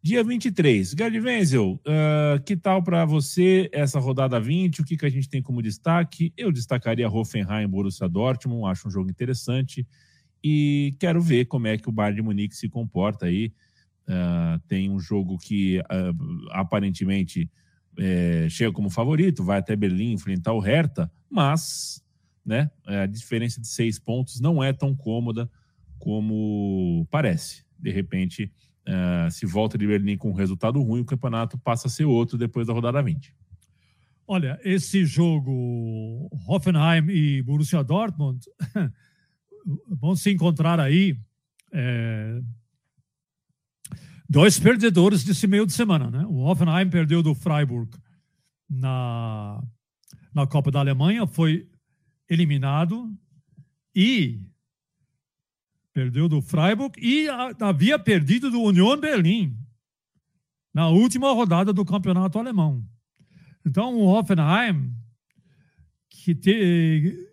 dia 0.00 0.22
23. 0.22 0.94
Gerd 0.96 1.18
Wenzel, 1.18 1.72
uh, 1.72 2.40
que 2.44 2.56
tal 2.56 2.80
para 2.80 3.04
você 3.04 3.68
essa 3.72 3.98
rodada 3.98 4.38
20? 4.38 4.82
O 4.82 4.84
que, 4.84 4.96
que 4.96 5.04
a 5.04 5.10
gente 5.10 5.28
tem 5.28 5.42
como 5.42 5.60
destaque? 5.60 6.32
Eu 6.36 6.52
destacaria 6.52 7.10
Hoffenheim 7.10 7.68
Borussia 7.68 8.08
Dortmund, 8.08 8.70
acho 8.70 8.86
um 8.86 8.90
jogo 8.90 9.10
interessante 9.10 9.84
e 10.42 10.94
quero 11.00 11.20
ver 11.20 11.46
como 11.46 11.66
é 11.66 11.76
que 11.76 11.88
o 11.88 11.92
Bayern 11.92 12.16
de 12.16 12.22
Munique 12.22 12.54
se 12.54 12.68
comporta 12.68 13.26
aí. 13.26 13.52
Uh, 14.06 14.60
tem 14.68 14.90
um 14.90 15.00
jogo 15.00 15.38
que 15.38 15.80
uh, 15.80 16.50
aparentemente 16.50 17.50
é, 17.98 18.46
chega 18.50 18.72
como 18.72 18.90
favorito, 18.90 19.42
vai 19.42 19.58
até 19.58 19.74
Berlim 19.74 20.12
enfrentar 20.12 20.52
o 20.52 20.58
Hertha, 20.58 21.10
mas 21.30 22.02
né, 22.44 22.70
a 22.84 23.06
diferença 23.06 23.60
de 23.60 23.68
seis 23.68 23.98
pontos 23.98 24.40
não 24.40 24.62
é 24.62 24.72
tão 24.72 24.94
cômoda 24.94 25.50
como 25.98 27.06
parece. 27.10 27.64
De 27.84 27.90
repente, 27.90 28.50
uh, 28.88 29.30
se 29.30 29.44
volta 29.44 29.76
de 29.76 29.86
Berlim 29.86 30.16
com 30.16 30.30
um 30.30 30.34
resultado 30.34 30.82
ruim, 30.82 31.00
o 31.00 31.04
campeonato 31.04 31.58
passa 31.58 31.86
a 31.86 31.90
ser 31.90 32.06
outro 32.06 32.38
depois 32.38 32.66
da 32.66 32.72
rodada 32.72 33.02
20. 33.02 33.34
Olha, 34.26 34.58
esse 34.64 35.04
jogo 35.04 36.30
Hoffenheim 36.48 37.10
e 37.10 37.42
Borussia 37.42 37.84
Dortmund 37.84 38.42
vão 40.00 40.16
se 40.16 40.30
encontrar 40.30 40.80
aí 40.80 41.20
é, 41.70 42.40
dois 44.26 44.58
perdedores 44.58 45.24
desse 45.24 45.46
meio 45.46 45.66
de 45.66 45.74
semana, 45.74 46.10
né? 46.10 46.24
O 46.26 46.38
Hoffenheim 46.38 46.88
perdeu 46.88 47.22
do 47.22 47.34
Freiburg 47.34 47.90
na, 48.66 49.62
na 50.32 50.46
Copa 50.46 50.70
da 50.70 50.80
Alemanha, 50.80 51.26
foi 51.26 51.68
eliminado 52.30 53.14
e 53.94 54.40
perdeu 55.94 56.28
do 56.28 56.42
Freiburg 56.42 56.98
e 57.00 57.28
havia 57.60 57.96
perdido 57.98 58.50
do 58.50 58.60
Union 58.60 58.98
Berlim 58.98 59.56
na 60.74 60.88
última 60.88 61.32
rodada 61.32 61.72
do 61.72 61.84
campeonato 61.84 62.36
alemão. 62.36 62.84
Então, 63.64 63.94
o 63.94 64.06
Hoffenheim, 64.06 64.92
que, 66.10 66.34
te, 66.34 67.28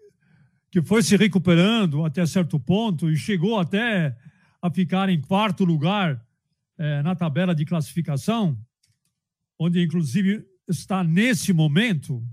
que 0.69 0.79
foi 0.79 1.01
se 1.01 1.17
recuperando 1.17 2.05
até 2.05 2.23
certo 2.25 2.59
ponto 2.59 3.09
e 3.09 3.17
chegou 3.17 3.59
até 3.59 4.15
a 4.61 4.69
ficar 4.69 5.09
em 5.09 5.19
quarto 5.19 5.65
lugar 5.65 6.23
é, 6.77 7.01
na 7.01 7.15
tabela 7.15 7.55
de 7.55 7.65
classificação, 7.65 8.55
onde 9.57 9.83
inclusive 9.83 10.45
está 10.67 11.03
nesse 11.03 11.51
momento, 11.51 12.23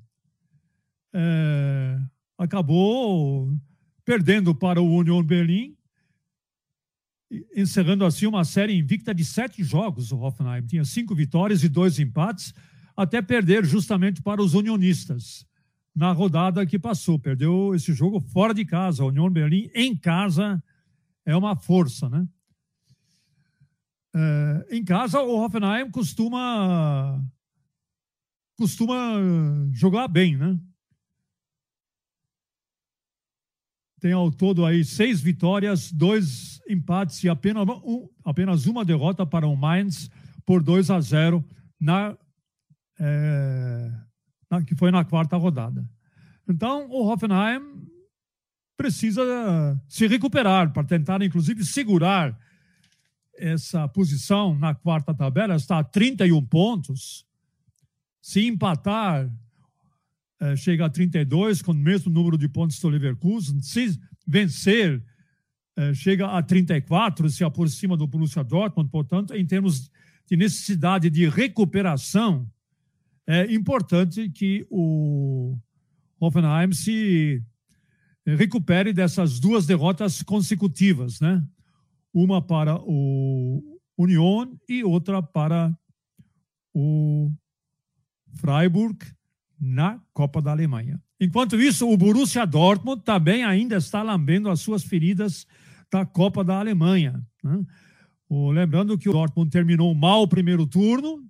é, 1.14 1.98
acabou 2.36 3.50
perdendo 4.04 4.54
para 4.54 4.80
o 4.80 4.94
Union 4.94 5.22
Berlim, 5.22 5.77
encerrando 7.54 8.04
assim 8.04 8.26
uma 8.26 8.44
série 8.44 8.76
invicta 8.76 9.14
de 9.14 9.24
sete 9.24 9.62
jogos. 9.62 10.12
O 10.12 10.18
Hoffenheim 10.18 10.66
tinha 10.66 10.84
cinco 10.84 11.14
vitórias 11.14 11.62
e 11.62 11.68
dois 11.68 11.98
empates, 11.98 12.54
até 12.96 13.20
perder 13.20 13.64
justamente 13.64 14.22
para 14.22 14.42
os 14.42 14.54
unionistas 14.54 15.46
na 15.94 16.12
rodada 16.12 16.64
que 16.64 16.78
passou. 16.78 17.18
Perdeu 17.18 17.74
esse 17.74 17.92
jogo 17.92 18.20
fora 18.20 18.54
de 18.54 18.64
casa. 18.64 19.02
A 19.02 19.06
Union 19.06 19.30
Berlim 19.30 19.70
em 19.74 19.96
casa 19.96 20.62
é 21.24 21.36
uma 21.36 21.56
força, 21.56 22.08
né? 22.08 22.26
É, 24.14 24.66
em 24.70 24.84
casa, 24.84 25.20
o 25.20 25.38
Hoffenheim 25.38 25.90
costuma 25.90 27.22
costuma 28.56 28.96
jogar 29.72 30.08
bem, 30.08 30.36
né? 30.36 30.58
Tem 34.00 34.12
ao 34.12 34.30
todo 34.30 34.64
aí 34.64 34.84
seis 34.84 35.20
vitórias, 35.20 35.90
dois 35.90 36.60
empates 36.68 37.22
e 37.24 37.28
apenas, 37.28 37.66
um, 37.68 38.08
apenas 38.24 38.66
uma 38.66 38.84
derrota 38.84 39.26
para 39.26 39.46
o 39.46 39.56
Mainz 39.56 40.10
por 40.46 40.62
2 40.62 40.90
a 40.90 41.00
0 41.00 41.44
na, 41.80 42.16
é, 42.98 43.92
na, 44.50 44.62
que 44.62 44.74
foi 44.74 44.90
na 44.90 45.04
quarta 45.04 45.36
rodada. 45.36 45.88
Então, 46.48 46.88
o 46.90 47.06
Hoffenheim 47.06 47.60
precisa 48.76 49.22
se 49.88 50.06
recuperar 50.06 50.72
para 50.72 50.84
tentar, 50.84 51.20
inclusive, 51.22 51.64
segurar 51.64 52.38
essa 53.34 53.86
posição 53.88 54.56
na 54.56 54.74
quarta 54.74 55.14
tabela, 55.14 55.56
está 55.56 55.78
a 55.78 55.84
31 55.84 56.44
pontos. 56.46 57.26
Se 58.20 58.46
empatar, 58.46 59.30
é, 60.40 60.54
chega 60.56 60.86
a 60.86 60.90
32, 60.90 61.62
com 61.62 61.72
o 61.72 61.74
mesmo 61.74 62.12
número 62.12 62.38
de 62.38 62.48
pontos 62.48 62.78
do 62.78 62.88
Leverkusen. 62.88 63.60
Se 63.60 63.98
vencer, 64.26 65.02
é, 65.76 65.92
chega 65.94 66.26
a 66.26 66.42
34, 66.42 67.28
se 67.30 67.42
aproxima 67.42 67.96
do 67.96 68.06
Borussia 68.06 68.44
Dortmund. 68.44 68.90
Portanto, 68.90 69.34
em 69.34 69.44
termos 69.44 69.90
de 70.26 70.36
necessidade 70.36 71.10
de 71.10 71.28
recuperação, 71.28 72.48
é 73.26 73.52
importante 73.52 74.30
que 74.30 74.66
o 74.70 75.58
Hoffenheim 76.20 76.72
se 76.72 77.42
recupere 78.24 78.92
dessas 78.92 79.40
duas 79.40 79.66
derrotas 79.66 80.22
consecutivas, 80.22 81.20
né? 81.20 81.44
uma 82.12 82.40
para 82.40 82.76
o 82.80 83.80
Union 83.96 84.54
e 84.68 84.84
outra 84.84 85.22
para 85.22 85.76
o 86.74 87.32
Freiburg 88.34 88.98
na 89.60 90.00
Copa 90.12 90.40
da 90.40 90.50
Alemanha. 90.50 91.00
Enquanto 91.20 91.60
isso, 91.60 91.88
o 91.88 91.96
Borussia 91.96 92.46
Dortmund 92.46 93.02
também 93.02 93.44
ainda 93.44 93.76
está 93.76 94.02
lambendo 94.02 94.48
as 94.48 94.60
suas 94.60 94.84
feridas 94.84 95.46
da 95.90 96.06
Copa 96.06 96.44
da 96.44 96.58
Alemanha. 96.58 97.20
Né? 97.42 97.64
Lembrando 98.30 98.96
que 98.96 99.08
o 99.08 99.12
Dortmund 99.12 99.50
terminou 99.50 99.94
mal 99.94 100.22
o 100.22 100.28
primeiro 100.28 100.66
turno, 100.66 101.24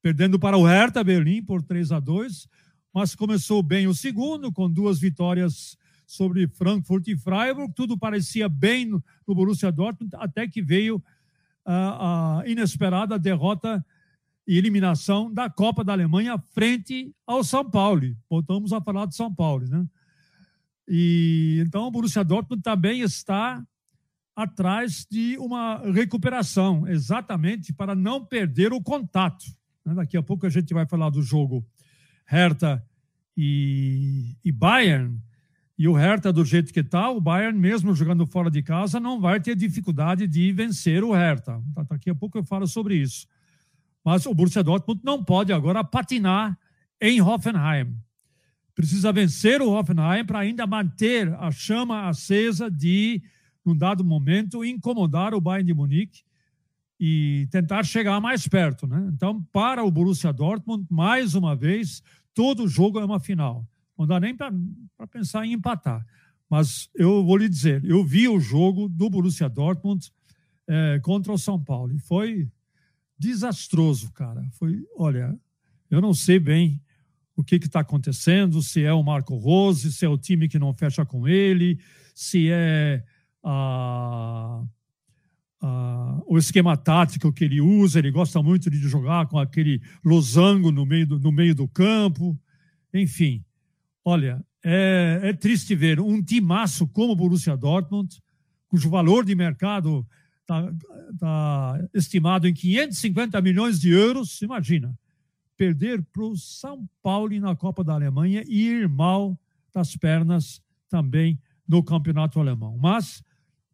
perdendo 0.00 0.38
para 0.38 0.56
o 0.56 0.64
Hertha 0.66 1.02
Berlim 1.02 1.42
por 1.42 1.62
3 1.62 1.92
a 1.92 2.00
2, 2.00 2.48
mas 2.92 3.14
começou 3.14 3.62
bem 3.62 3.86
o 3.86 3.94
segundo, 3.94 4.52
com 4.52 4.70
duas 4.70 5.00
vitórias 5.00 5.76
sobre 6.06 6.46
Frankfurt 6.46 7.08
e 7.08 7.16
Freiburg, 7.16 7.72
tudo 7.74 7.98
parecia 7.98 8.48
bem 8.48 8.86
no, 8.86 9.02
Borussia 9.26 9.72
Dortmund, 9.72 10.14
até 10.16 10.46
que 10.46 10.62
veio 10.62 11.02
a 11.66 12.42
inesperada 12.46 13.18
derrota 13.18 13.84
e 14.46 14.58
eliminação 14.58 15.32
da 15.32 15.48
Copa 15.48 15.82
da 15.82 15.92
Alemanha 15.92 16.38
frente 16.52 17.14
ao 17.26 17.42
São 17.42 17.68
Paulo. 17.68 18.16
Voltamos 18.28 18.72
a 18.72 18.80
falar 18.80 19.06
de 19.06 19.16
São 19.16 19.34
Paulo, 19.34 19.66
né? 19.66 19.86
E 20.86 21.62
então 21.66 21.86
o 21.86 21.90
Borussia 21.90 22.22
Dortmund 22.22 22.62
também 22.62 23.00
está 23.00 23.64
atrás 24.36 25.06
de 25.10 25.36
uma 25.38 25.78
recuperação, 25.90 26.86
exatamente 26.86 27.72
para 27.72 27.94
não 27.94 28.24
perder 28.24 28.72
o 28.72 28.82
contato. 28.82 29.44
Né? 29.84 29.94
Daqui 29.94 30.16
a 30.16 30.22
pouco 30.22 30.46
a 30.46 30.50
gente 30.50 30.74
vai 30.74 30.86
falar 30.86 31.10
do 31.10 31.22
jogo 31.22 31.64
Hertha 32.26 32.84
e, 33.36 34.36
e 34.44 34.52
Bayern, 34.52 35.18
e 35.76 35.88
o 35.88 35.92
Hertha 35.92 36.32
do 36.32 36.44
jeito 36.44 36.72
que 36.72 36.80
está, 36.80 37.10
o 37.10 37.20
Bayern, 37.20 37.58
mesmo 37.58 37.94
jogando 37.94 38.26
fora 38.26 38.50
de 38.50 38.62
casa, 38.62 39.00
não 39.00 39.20
vai 39.20 39.40
ter 39.40 39.56
dificuldade 39.56 40.26
de 40.26 40.52
vencer 40.52 41.02
o 41.02 41.12
Hertha. 41.12 41.60
Daqui 41.88 42.10
a 42.10 42.14
pouco 42.14 42.38
eu 42.38 42.44
falo 42.44 42.66
sobre 42.66 42.96
isso. 42.96 43.26
Mas 44.04 44.26
o 44.26 44.34
Borussia 44.34 44.62
Dortmund 44.62 45.00
não 45.02 45.24
pode 45.24 45.52
agora 45.52 45.82
patinar 45.82 46.58
em 47.00 47.20
Hoffenheim. 47.20 47.96
Precisa 48.74 49.12
vencer 49.12 49.62
o 49.62 49.70
Hoffenheim 49.70 50.24
para 50.24 50.40
ainda 50.40 50.66
manter 50.66 51.32
a 51.34 51.50
chama 51.50 52.08
acesa 52.08 52.70
de, 52.70 53.22
num 53.64 53.76
dado 53.76 54.04
momento, 54.04 54.64
incomodar 54.64 55.32
o 55.32 55.40
Bayern 55.40 55.66
de 55.66 55.74
Munique 55.74 56.22
e 57.00 57.48
tentar 57.50 57.84
chegar 57.84 58.20
mais 58.20 58.46
perto. 58.46 58.86
Né? 58.86 59.10
Então, 59.14 59.42
para 59.52 59.82
o 59.84 59.90
Borussia 59.90 60.32
Dortmund, 60.32 60.86
mais 60.90 61.34
uma 61.34 61.56
vez, 61.56 62.02
todo 62.34 62.68
jogo 62.68 63.00
é 63.00 63.04
uma 63.04 63.20
final. 63.20 63.66
Não 63.96 64.06
dá 64.06 64.20
nem 64.20 64.36
para 64.36 64.52
pensar 65.10 65.46
em 65.46 65.52
empatar. 65.52 66.04
Mas 66.50 66.90
eu 66.94 67.24
vou 67.24 67.36
lhe 67.36 67.48
dizer, 67.48 67.84
eu 67.84 68.04
vi 68.04 68.28
o 68.28 68.38
jogo 68.38 68.88
do 68.88 69.08
Borussia 69.08 69.48
Dortmund 69.48 70.12
é, 70.66 71.00
contra 71.02 71.32
o 71.32 71.38
São 71.38 71.62
Paulo 71.62 71.92
e 71.92 71.98
foi 71.98 72.48
desastroso, 73.18 74.12
cara. 74.12 74.46
Foi, 74.52 74.84
olha, 74.96 75.38
eu 75.90 76.00
não 76.00 76.12
sei 76.12 76.38
bem 76.38 76.80
o 77.36 77.42
que 77.42 77.56
está 77.56 77.80
acontecendo, 77.80 78.62
se 78.62 78.82
é 78.82 78.92
o 78.92 79.02
Marco 79.02 79.36
Rose, 79.36 79.92
se 79.92 80.04
é 80.04 80.08
o 80.08 80.18
time 80.18 80.48
que 80.48 80.58
não 80.58 80.72
fecha 80.72 81.04
com 81.04 81.26
ele, 81.26 81.78
se 82.14 82.48
é 82.50 83.04
a, 83.42 84.62
a, 85.60 86.22
o 86.26 86.38
esquema 86.38 86.76
tático 86.76 87.32
que 87.32 87.44
ele 87.44 87.60
usa, 87.60 87.98
ele 87.98 88.10
gosta 88.10 88.40
muito 88.42 88.70
de 88.70 88.78
jogar 88.78 89.26
com 89.26 89.38
aquele 89.38 89.82
losango 90.04 90.70
no 90.70 90.86
meio 90.86 91.06
do, 91.06 91.18
no 91.18 91.32
meio 91.32 91.54
do 91.54 91.66
campo. 91.66 92.38
Enfim, 92.92 93.44
olha, 94.04 94.44
é, 94.64 95.20
é 95.22 95.32
triste 95.32 95.74
ver 95.74 95.98
um 95.98 96.22
timaço 96.22 96.86
como 96.86 97.12
o 97.12 97.16
Borussia 97.16 97.56
Dortmund, 97.56 98.22
cujo 98.68 98.88
valor 98.88 99.24
de 99.24 99.34
mercado 99.34 100.06
está 100.44 100.72
tá 101.18 101.88
estimado 101.92 102.46
em 102.46 102.54
550 102.54 103.40
milhões 103.40 103.80
de 103.80 103.90
euros, 103.90 104.40
imagina, 104.42 104.96
perder 105.56 106.02
para 106.02 106.24
o 106.24 106.36
São 106.36 106.88
Paulo 107.02 107.38
na 107.40 107.56
Copa 107.56 107.82
da 107.82 107.94
Alemanha 107.94 108.44
e 108.46 108.68
ir 108.68 108.88
mal 108.88 109.38
das 109.72 109.96
pernas 109.96 110.62
também 110.88 111.38
no 111.66 111.82
campeonato 111.82 112.38
alemão. 112.38 112.76
Mas 112.78 113.22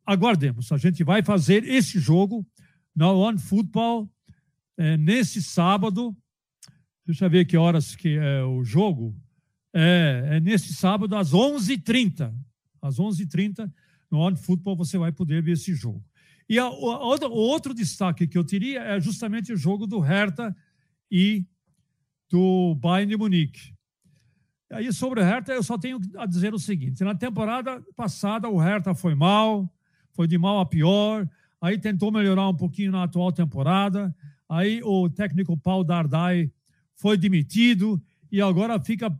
aguardemos, 0.06 0.70
a 0.72 0.78
gente 0.78 1.02
vai 1.02 1.22
fazer 1.22 1.64
esse 1.64 1.98
jogo 1.98 2.46
na 2.94 3.10
One 3.10 3.38
Football 3.38 4.08
é, 4.76 4.96
nesse 4.96 5.42
sábado. 5.42 6.16
Deixa 7.04 7.26
eu 7.26 7.30
ver 7.30 7.44
que 7.44 7.56
horas 7.56 7.96
que 7.96 8.16
é 8.16 8.42
o 8.44 8.62
jogo. 8.62 9.14
É, 9.72 10.36
é 10.36 10.40
nesse 10.40 10.72
sábado 10.72 11.16
às 11.16 11.32
11h30. 11.32 12.32
Às 12.80 12.98
11h30 12.98 13.70
no 14.10 14.18
One 14.18 14.36
Football 14.36 14.76
você 14.76 14.98
vai 14.98 15.12
poder 15.12 15.42
ver 15.42 15.52
esse 15.52 15.74
jogo. 15.74 16.04
E 16.50 16.58
a, 16.58 16.64
a, 16.64 16.68
o 16.68 17.32
outro 17.32 17.72
destaque 17.72 18.26
que 18.26 18.36
eu 18.36 18.42
teria 18.42 18.80
é 18.80 19.00
justamente 19.00 19.52
o 19.52 19.56
jogo 19.56 19.86
do 19.86 20.00
Hertha 20.00 20.54
e 21.08 21.46
do 22.28 22.74
Bayern 22.74 23.08
de 23.08 23.16
Munique. 23.16 23.72
Aí, 24.68 24.92
sobre 24.92 25.20
o 25.20 25.22
Hertha, 25.22 25.52
eu 25.52 25.62
só 25.62 25.78
tenho 25.78 26.00
a 26.18 26.26
dizer 26.26 26.52
o 26.52 26.58
seguinte: 26.58 27.04
na 27.04 27.14
temporada 27.14 27.80
passada, 27.94 28.48
o 28.48 28.58
Hertha 28.58 28.96
foi 28.96 29.14
mal, 29.14 29.72
foi 30.12 30.26
de 30.26 30.36
mal 30.36 30.58
a 30.58 30.66
pior, 30.66 31.30
aí 31.60 31.78
tentou 31.78 32.10
melhorar 32.10 32.48
um 32.48 32.56
pouquinho 32.56 32.90
na 32.90 33.04
atual 33.04 33.30
temporada, 33.30 34.12
aí 34.48 34.82
o 34.82 35.08
técnico 35.08 35.56
Paul 35.56 35.84
Dardai 35.84 36.50
foi 36.96 37.16
demitido 37.16 38.02
e 38.30 38.42
agora 38.42 38.80
fica 38.80 39.16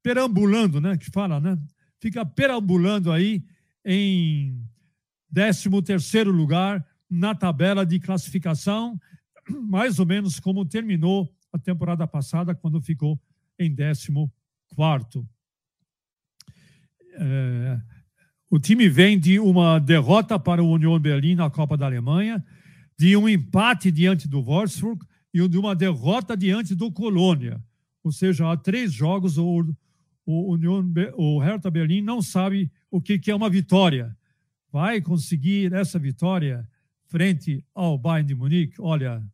perambulando, 0.00 0.80
né? 0.80 0.96
Que 0.96 1.10
fala, 1.10 1.40
né? 1.40 1.58
Fica 1.98 2.24
perambulando 2.24 3.10
aí 3.10 3.44
em 3.84 4.64
13 5.34 5.68
terceiro 5.82 6.30
lugar 6.30 6.86
na 7.10 7.34
tabela 7.34 7.84
de 7.84 7.98
classificação, 7.98 8.98
mais 9.68 9.98
ou 9.98 10.06
menos 10.06 10.38
como 10.38 10.64
terminou 10.64 11.28
a 11.52 11.58
temporada 11.58 12.06
passada, 12.06 12.54
quando 12.54 12.80
ficou 12.80 13.20
em 13.58 13.74
14 13.74 14.12
quarto. 14.74 15.28
É, 17.16 17.80
o 18.50 18.58
time 18.58 18.88
vem 18.88 19.18
de 19.18 19.38
uma 19.38 19.78
derrota 19.78 20.38
para 20.38 20.62
o 20.62 20.70
Union 20.70 20.98
Berlim 20.98 21.34
na 21.34 21.50
Copa 21.50 21.76
da 21.76 21.86
Alemanha, 21.86 22.44
de 22.96 23.16
um 23.16 23.28
empate 23.28 23.90
diante 23.90 24.28
do 24.28 24.42
Wolfsburg 24.42 25.04
e 25.32 25.46
de 25.48 25.58
uma 25.58 25.74
derrota 25.74 26.36
diante 26.36 26.74
do 26.74 26.90
Colônia. 26.92 27.62
Ou 28.02 28.12
seja, 28.12 28.50
há 28.50 28.56
três 28.56 28.92
jogos 28.92 29.38
o, 29.38 29.64
o, 30.24 30.52
Union, 30.52 30.84
o 31.16 31.38
Hertha 31.38 31.70
Berlim 31.70 32.02
não 32.02 32.22
sabe 32.22 32.70
o 32.90 33.00
que, 33.00 33.18
que 33.18 33.30
é 33.30 33.34
uma 33.34 33.50
vitória 33.50 34.16
vai 34.74 35.00
conseguir 35.00 35.72
essa 35.72 36.00
vitória 36.00 36.68
frente 37.06 37.64
ao 37.72 37.96
Bayern 37.96 38.26
de 38.26 38.34
Munique? 38.34 38.74
Olha, 38.80 39.24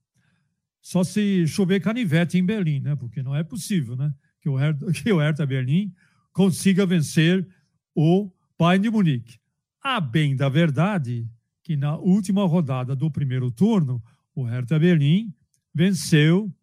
só 0.82 1.02
se 1.02 1.46
chover 1.46 1.80
canivete 1.80 2.36
em 2.36 2.44
Berlim, 2.44 2.80
né? 2.80 2.94
Porque 2.94 3.22
não 3.22 3.34
é 3.34 3.42
possível, 3.42 3.96
né? 3.96 4.12
Que 4.38 4.50
o 4.50 4.54
Hertha, 4.54 4.84
que 4.92 5.10
o 5.10 5.18
Hertha 5.18 5.46
Berlim 5.46 5.94
consiga 6.30 6.84
vencer 6.84 7.48
o 7.94 8.30
Bayern 8.58 8.82
de 8.82 8.90
Munique. 8.90 9.38
A 9.82 9.98
bem 9.98 10.36
da 10.36 10.50
verdade 10.50 11.26
que 11.62 11.74
na 11.74 11.96
última 11.96 12.46
rodada 12.46 12.94
do 12.94 13.10
primeiro 13.10 13.50
turno, 13.50 14.02
o 14.34 14.44
Hertha 14.44 14.78
Berlim 14.78 15.32
venceu 15.74 16.54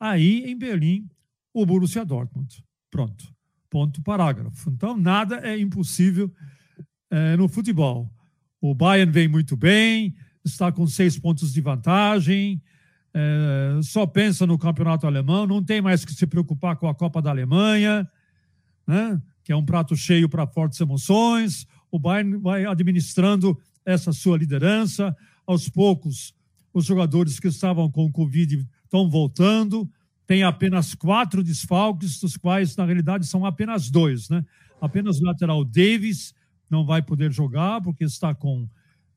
aí 0.00 0.42
em 0.44 0.58
Berlim 0.58 1.08
o 1.52 1.64
Borussia 1.64 2.04
Dortmund. 2.04 2.64
Pronto. 2.90 3.32
Ponto 3.70 4.02
parágrafo. 4.02 4.70
Então, 4.70 4.96
nada 4.96 5.36
é 5.36 5.56
impossível 5.56 6.34
é, 7.08 7.36
no 7.36 7.46
futebol. 7.46 8.10
O 8.66 8.74
Bayern 8.74 9.12
vem 9.12 9.28
muito 9.28 9.58
bem, 9.58 10.14
está 10.42 10.72
com 10.72 10.86
seis 10.86 11.18
pontos 11.18 11.52
de 11.52 11.60
vantagem, 11.60 12.62
é, 13.12 13.78
só 13.82 14.06
pensa 14.06 14.46
no 14.46 14.56
campeonato 14.56 15.06
alemão, 15.06 15.46
não 15.46 15.62
tem 15.62 15.82
mais 15.82 16.02
que 16.02 16.14
se 16.14 16.26
preocupar 16.26 16.74
com 16.76 16.88
a 16.88 16.94
Copa 16.94 17.20
da 17.20 17.28
Alemanha, 17.28 18.08
né? 18.86 19.20
que 19.44 19.52
é 19.52 19.56
um 19.56 19.66
prato 19.66 19.94
cheio 19.94 20.30
para 20.30 20.46
fortes 20.46 20.80
emoções. 20.80 21.66
O 21.90 21.98
Bayern 21.98 22.38
vai 22.38 22.64
administrando 22.64 23.54
essa 23.84 24.14
sua 24.14 24.38
liderança. 24.38 25.14
Aos 25.46 25.68
poucos, 25.68 26.34
os 26.72 26.86
jogadores 26.86 27.38
que 27.38 27.48
estavam 27.48 27.90
com 27.90 28.10
Covid 28.10 28.66
estão 28.82 29.10
voltando. 29.10 29.86
Tem 30.26 30.42
apenas 30.42 30.94
quatro 30.94 31.44
desfalques, 31.44 32.18
dos 32.18 32.38
quais, 32.38 32.74
na 32.76 32.86
realidade, 32.86 33.26
são 33.26 33.44
apenas 33.44 33.90
dois. 33.90 34.30
Né? 34.30 34.42
Apenas 34.80 35.20
o 35.20 35.24
lateral 35.24 35.62
Davis 35.66 36.32
não 36.70 36.84
vai 36.84 37.02
poder 37.02 37.32
jogar 37.32 37.80
porque 37.80 38.04
está 38.04 38.34
com 38.34 38.68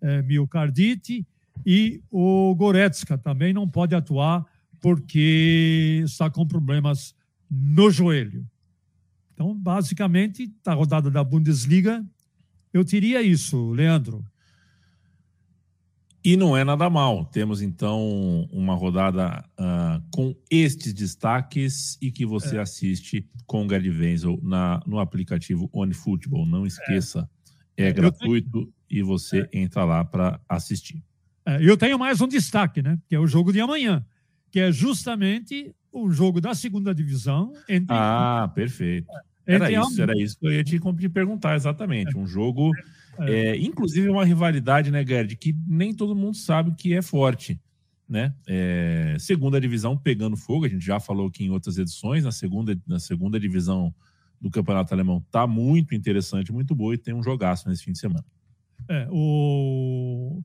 é, 0.01 0.21
miocardite 0.21 1.25
e 1.65 2.01
o 2.11 2.53
Goretzka 2.55 3.17
também 3.17 3.53
não 3.53 3.67
pode 3.67 3.95
atuar 3.95 4.45
porque 4.79 6.01
está 6.05 6.29
com 6.29 6.45
problemas 6.45 7.15
no 7.49 7.89
joelho. 7.89 8.45
Então, 9.33 9.55
basicamente, 9.55 10.51
a 10.65 10.73
rodada 10.73 11.09
da 11.11 11.23
Bundesliga, 11.23 12.05
eu 12.73 12.83
diria 12.83 13.21
isso, 13.21 13.71
Leandro. 13.71 14.25
E 16.23 16.35
não 16.35 16.57
é 16.57 16.63
nada 16.63 16.89
mal. 16.89 17.23
Temos 17.25 17.61
então 17.61 18.47
uma 18.51 18.75
rodada 18.75 19.45
uh, 19.57 20.03
com 20.11 20.35
estes 20.49 20.93
destaques 20.93 21.97
e 22.01 22.11
que 22.11 22.25
você 22.25 22.57
é. 22.57 22.59
assiste 22.59 23.25
com 23.45 23.63
o 23.63 23.67
Gary 23.67 23.89
Wenzel 23.89 24.39
na, 24.41 24.81
no 24.85 24.99
aplicativo 24.99 25.69
OneFootball. 25.71 26.45
Não 26.45 26.65
esqueça. 26.65 27.29
É 27.33 27.36
é 27.77 27.93
gratuito 27.93 28.59
tenho... 28.59 28.73
e 28.89 29.01
você 29.01 29.41
é. 29.41 29.59
entra 29.59 29.85
lá 29.85 30.03
para 30.03 30.39
assistir. 30.49 31.03
É, 31.45 31.59
eu 31.61 31.77
tenho 31.77 31.97
mais 31.97 32.19
um 32.19 32.27
destaque, 32.27 32.81
né? 32.81 32.97
Que 33.07 33.15
é 33.15 33.19
o 33.19 33.27
jogo 33.27 33.53
de 33.53 33.61
amanhã, 33.61 34.05
que 34.51 34.59
é 34.59 34.71
justamente 34.71 35.73
o 35.91 36.11
jogo 36.11 36.41
da 36.41 36.53
segunda 36.53 36.93
divisão. 36.93 37.53
Entre... 37.69 37.95
Ah, 37.95 38.51
perfeito. 38.53 39.07
É, 39.45 39.55
era 39.55 39.71
isso, 39.71 40.01
era 40.01 40.17
isso 40.17 40.37
que 40.37 40.45
eu 40.45 40.51
ia 40.51 40.63
te, 40.63 40.79
perguntar 41.09 41.55
exatamente. 41.55 42.17
Um 42.17 42.27
jogo, 42.27 42.71
é. 43.19 43.31
é, 43.31 43.57
inclusive 43.57 44.09
uma 44.09 44.25
rivalidade, 44.25 44.91
né, 44.91 45.05
Gerd, 45.05 45.37
que 45.37 45.55
nem 45.65 45.93
todo 45.93 46.15
mundo 46.15 46.35
sabe 46.35 46.75
que 46.75 46.93
é 46.93 47.01
forte. 47.01 47.59
Né? 48.09 48.33
É, 48.47 49.17
segunda 49.19 49.59
divisão 49.59 49.97
pegando 49.97 50.37
fogo, 50.37 50.65
a 50.65 50.69
gente 50.69 50.85
já 50.85 50.97
falou 50.97 51.27
aqui 51.27 51.43
em 51.43 51.49
outras 51.49 51.77
edições, 51.77 52.23
na 52.23 52.31
segunda, 52.31 52.77
na 52.87 52.99
segunda 52.99 53.37
divisão 53.37 53.93
do 54.39 54.49
Campeonato 54.49 54.93
Alemão 54.93 55.21
tá 55.31 55.47
muito 55.47 55.95
interessante, 55.95 56.51
muito 56.51 56.75
boa 56.75 56.93
e 56.93 56.97
tem 56.97 57.13
um 57.13 57.23
jogaço 57.23 57.67
nesse 57.67 57.83
fim 57.83 57.91
de 57.91 57.99
semana. 57.99 58.25
É, 58.87 59.07
o, 59.09 60.41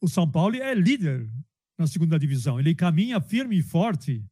o 0.00 0.08
São 0.08 0.30
Paulo 0.30 0.56
é 0.56 0.74
líder 0.74 1.28
na 1.76 1.86
segunda 1.86 2.18
divisão. 2.18 2.58
Ele 2.58 2.74
caminha 2.74 3.20
firme 3.20 3.58
e 3.58 3.62
forte 3.62 4.24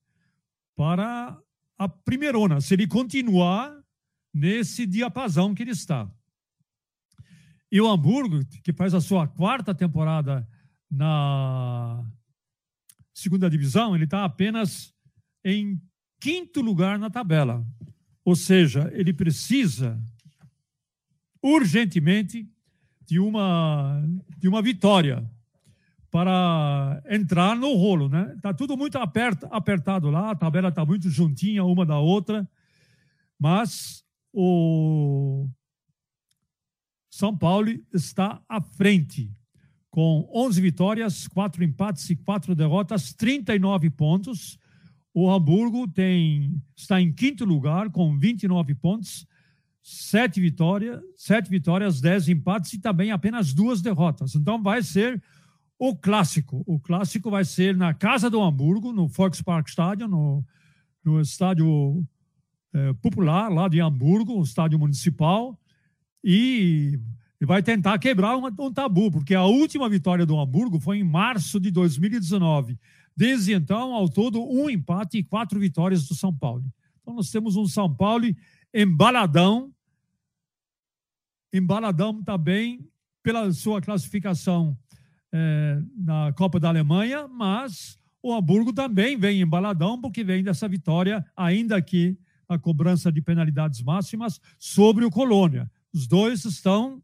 para 0.77 1.37
a 1.77 1.89
primeirona, 1.89 2.61
se 2.61 2.75
ele 2.75 2.87
continuar 2.87 3.77
nesse 4.33 4.87
diapasão 4.87 5.55
que 5.55 5.63
ele 5.63 5.73
está. 5.73 6.11
E 7.71 7.81
o 7.81 7.89
Hamburgo, 7.89 8.45
que 8.63 8.73
faz 8.73 8.95
a 8.95 9.01
sua 9.01 9.27
quarta 9.27 9.75
temporada 9.75 10.49
na 10.91 12.05
segunda 13.13 13.51
divisão, 13.51 13.95
ele 13.95 14.05
está 14.05 14.25
apenas 14.25 14.95
em 15.45 15.81
quinto 16.21 16.61
lugar 16.61 16.99
na 16.99 17.11
tabela. 17.11 17.65
Ou 18.25 18.37
seja, 18.37 18.91
ele 18.95 19.13
precisa 19.13 20.01
urgentemente 21.43 22.49
de 23.07 23.19
uma, 23.19 24.03
de 24.37 24.49
uma 24.49 24.61
vitória 24.61 25.29
para 26.11 27.03
entrar 27.09 27.57
no 27.57 27.75
rolo, 27.75 28.09
né? 28.09 28.37
Tá 28.43 28.53
tudo 28.53 28.77
muito 28.77 28.99
aperta, 28.99 29.47
apertado 29.49 30.11
lá, 30.11 30.31
a 30.31 30.35
tabela 30.35 30.69
está 30.69 30.85
muito 30.85 31.09
juntinha 31.11 31.65
uma 31.65 31.85
da 31.85 31.99
outra, 31.99 32.49
mas 33.39 34.05
o 34.33 35.49
São 37.11 37.37
Paulo 37.37 37.69
está 37.93 38.43
à 38.49 38.61
frente 38.61 39.33
com 39.91 40.29
11 40.33 40.61
vitórias, 40.61 41.29
4 41.29 41.65
empates 41.65 42.09
e 42.11 42.17
4 42.17 42.55
derrotas, 42.55 43.13
39 43.13 43.91
pontos. 43.91 44.59
O 45.21 45.29
Hamburgo 45.29 45.89
tem, 45.89 46.63
está 46.77 47.01
em 47.01 47.13
quinto 47.13 47.45
lugar 47.45 47.91
com 47.91 48.17
29 48.17 48.73
pontos, 48.77 49.27
7 49.83 50.41
vitórias, 50.41 51.03
7 51.17 51.51
vitórias, 51.51 52.01
10 52.01 52.29
empates 52.29 52.75
e 52.75 52.79
também 52.79 53.11
apenas 53.11 53.53
duas 53.53 53.83
derrotas. 53.83 54.37
Então 54.37 54.63
vai 54.63 54.81
ser 54.81 55.21
o 55.77 55.97
clássico. 55.97 56.63
O 56.65 56.79
clássico 56.79 57.33
vai 57.33 57.45
ser 57.45 57.77
na 57.77 57.93
casa 57.93 58.31
do 58.31 58.41
Hamburgo, 58.41 58.93
no 58.93 59.09
Volkspark 59.09 59.69
Stadion, 59.69 60.07
no, 60.07 60.45
no 61.05 61.21
estádio 61.21 62.07
é, 62.73 62.93
popular 63.03 63.49
lá 63.49 63.67
de 63.67 63.81
Hamburgo, 63.81 64.39
o 64.39 64.45
estádio 64.45 64.79
municipal, 64.79 65.61
e 66.23 66.97
vai 67.41 67.61
tentar 67.61 67.99
quebrar 67.99 68.37
um 68.37 68.73
tabu, 68.73 69.11
porque 69.11 69.35
a 69.35 69.45
última 69.45 69.89
vitória 69.89 70.25
do 70.25 70.39
Hamburgo 70.39 70.79
foi 70.79 70.99
em 70.99 71.05
março 71.05 71.59
de 71.59 71.73
2019. 71.73 72.79
Desde 73.19 73.53
então, 73.53 73.95
ao 73.95 74.09
todo, 74.09 74.41
um 74.49 74.71
empate 74.71 75.19
e 75.19 75.25
quatro 75.25 75.59
vitórias 75.59 76.07
do 76.07 76.15
São 76.15 76.33
Paulo. 76.33 76.65
Então, 77.03 77.15
nós 77.15 77.33
temos 77.33 77.57
um 77.57 77.67
São 77.67 77.93
Paulo 77.93 78.27
embaladão, 78.73 79.75
embaladão 81.53 82.23
também 82.23 82.89
pela 83.21 83.53
sua 83.53 83.83
classificação 83.83 84.79
é, 85.33 85.83
na 85.97 86.33
Copa 86.35 86.61
da 86.61 86.69
Alemanha, 86.69 87.27
mas 87.27 87.99
o 88.23 88.33
Hamburgo 88.33 88.73
também 88.73 89.19
vem 89.19 89.41
embaladão, 89.41 90.01
porque 90.01 90.23
vem 90.23 90.45
dessa 90.45 90.69
vitória, 90.69 91.27
ainda 91.37 91.83
que 91.83 92.17
a 92.49 92.57
cobrança 92.57 93.11
de 93.11 93.21
penalidades 93.21 93.83
máximas 93.83 94.41
sobre 94.61 95.05
o 95.05 95.11
Colônia. 95.11 95.69
Os 95.93 96.07
dois 96.07 96.45
estão 96.45 97.03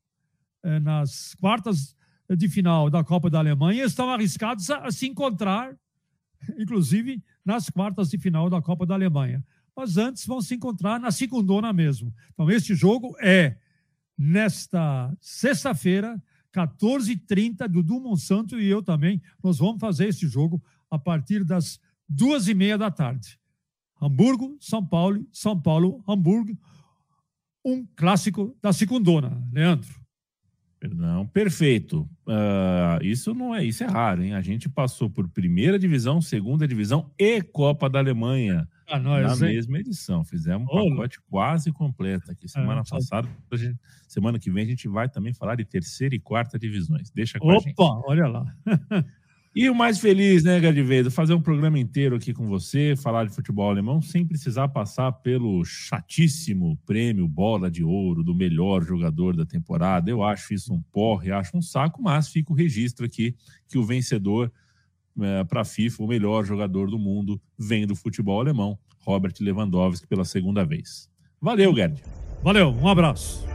é, 0.62 0.78
nas 0.78 1.34
quartas 1.40 1.96
de 2.30 2.48
final 2.48 2.88
da 2.88 3.02
Copa 3.02 3.28
da 3.28 3.40
Alemanha 3.40 3.84
estão 3.84 4.08
arriscados 4.10 4.70
a, 4.70 4.86
a 4.86 4.92
se 4.92 5.08
encontrar, 5.08 5.76
inclusive 6.58 7.22
nas 7.44 7.68
quartas 7.68 8.08
de 8.10 8.18
final 8.18 8.48
da 8.48 8.60
Copa 8.60 8.86
da 8.86 8.94
Alemanha. 8.94 9.44
Mas 9.76 9.96
antes 9.96 10.24
vão 10.26 10.40
se 10.40 10.54
encontrar 10.54 11.00
na 11.00 11.10
segundona 11.10 11.72
mesmo. 11.72 12.14
Então, 12.32 12.50
este 12.50 12.74
jogo 12.74 13.16
é 13.20 13.56
nesta 14.16 15.14
sexta-feira, 15.20 16.22
14h30, 16.54 17.66
Dudu 17.68 18.00
Monsanto 18.00 18.60
e 18.60 18.66
eu 18.66 18.82
também. 18.82 19.20
Nós 19.42 19.58
vamos 19.58 19.80
fazer 19.80 20.08
esse 20.08 20.28
jogo 20.28 20.62
a 20.88 20.98
partir 20.98 21.44
das 21.44 21.80
duas 22.08 22.46
e 22.46 22.54
meia 22.54 22.78
da 22.78 22.90
tarde. 22.90 23.38
Hamburgo, 24.00 24.56
São 24.60 24.84
Paulo, 24.84 25.26
São 25.32 25.60
Paulo, 25.60 26.02
Hamburgo. 26.06 26.56
Um 27.64 27.84
clássico 27.96 28.56
da 28.62 28.72
segundona, 28.72 29.42
Leandro. 29.52 30.03
Não, 30.88 31.26
perfeito. 31.26 32.08
Uh, 32.26 33.02
isso 33.02 33.34
não 33.34 33.54
é, 33.54 33.64
isso 33.64 33.84
é 33.84 33.86
raro, 33.86 34.22
hein? 34.22 34.34
A 34.34 34.40
gente 34.40 34.68
passou 34.68 35.08
por 35.08 35.28
primeira 35.28 35.78
divisão, 35.78 36.20
segunda 36.20 36.66
divisão 36.66 37.10
e 37.18 37.40
Copa 37.40 37.88
da 37.88 37.98
Alemanha 37.98 38.68
ah, 38.88 38.98
nós, 38.98 39.40
na 39.40 39.48
hein? 39.48 39.54
mesma 39.54 39.78
edição. 39.78 40.24
Fizemos 40.24 40.68
um 40.70 40.90
pacote 40.90 41.20
quase 41.30 41.72
completo 41.72 42.30
aqui 42.30 42.48
semana 42.48 42.82
é, 42.82 42.90
passada. 42.90 43.28
Gente, 43.52 43.78
semana 44.06 44.38
que 44.38 44.50
vem 44.50 44.64
a 44.64 44.68
gente 44.68 44.88
vai 44.88 45.08
também 45.08 45.32
falar 45.32 45.56
de 45.56 45.64
terceira 45.64 46.14
e 46.14 46.20
quarta 46.20 46.58
divisões. 46.58 47.10
Deixa 47.10 47.38
com. 47.38 47.48
Opa, 47.48 48.02
olha 48.06 48.26
lá. 48.26 48.44
E 49.54 49.70
o 49.70 49.74
mais 49.74 50.00
feliz, 50.00 50.42
né, 50.42 50.58
Gadivedo? 50.58 51.12
Fazer 51.12 51.32
um 51.32 51.40
programa 51.40 51.78
inteiro 51.78 52.16
aqui 52.16 52.32
com 52.32 52.48
você, 52.48 52.96
falar 52.96 53.24
de 53.24 53.32
futebol 53.32 53.70
alemão, 53.70 54.02
sem 54.02 54.26
precisar 54.26 54.66
passar 54.66 55.12
pelo 55.12 55.64
chatíssimo 55.64 56.76
prêmio 56.84 57.28
Bola 57.28 57.70
de 57.70 57.84
Ouro 57.84 58.24
do 58.24 58.34
melhor 58.34 58.82
jogador 58.82 59.36
da 59.36 59.46
temporada. 59.46 60.10
Eu 60.10 60.24
acho 60.24 60.52
isso 60.52 60.74
um 60.74 60.82
porre, 60.90 61.30
acho 61.30 61.56
um 61.56 61.62
saco, 61.62 62.02
mas 62.02 62.28
fica 62.28 62.52
o 62.52 62.56
registro 62.56 63.06
aqui 63.06 63.36
que 63.68 63.78
o 63.78 63.84
vencedor 63.84 64.50
é, 65.20 65.44
para 65.44 65.60
a 65.60 65.64
FIFA, 65.64 66.02
o 66.02 66.08
melhor 66.08 66.44
jogador 66.44 66.90
do 66.90 66.98
mundo, 66.98 67.40
vem 67.56 67.86
do 67.86 67.94
futebol 67.94 68.40
alemão, 68.40 68.76
Robert 69.06 69.34
Lewandowski, 69.40 70.08
pela 70.08 70.24
segunda 70.24 70.64
vez. 70.64 71.08
Valeu, 71.40 71.72
Gerd. 71.72 72.02
Valeu, 72.42 72.70
um 72.70 72.88
abraço. 72.88 73.53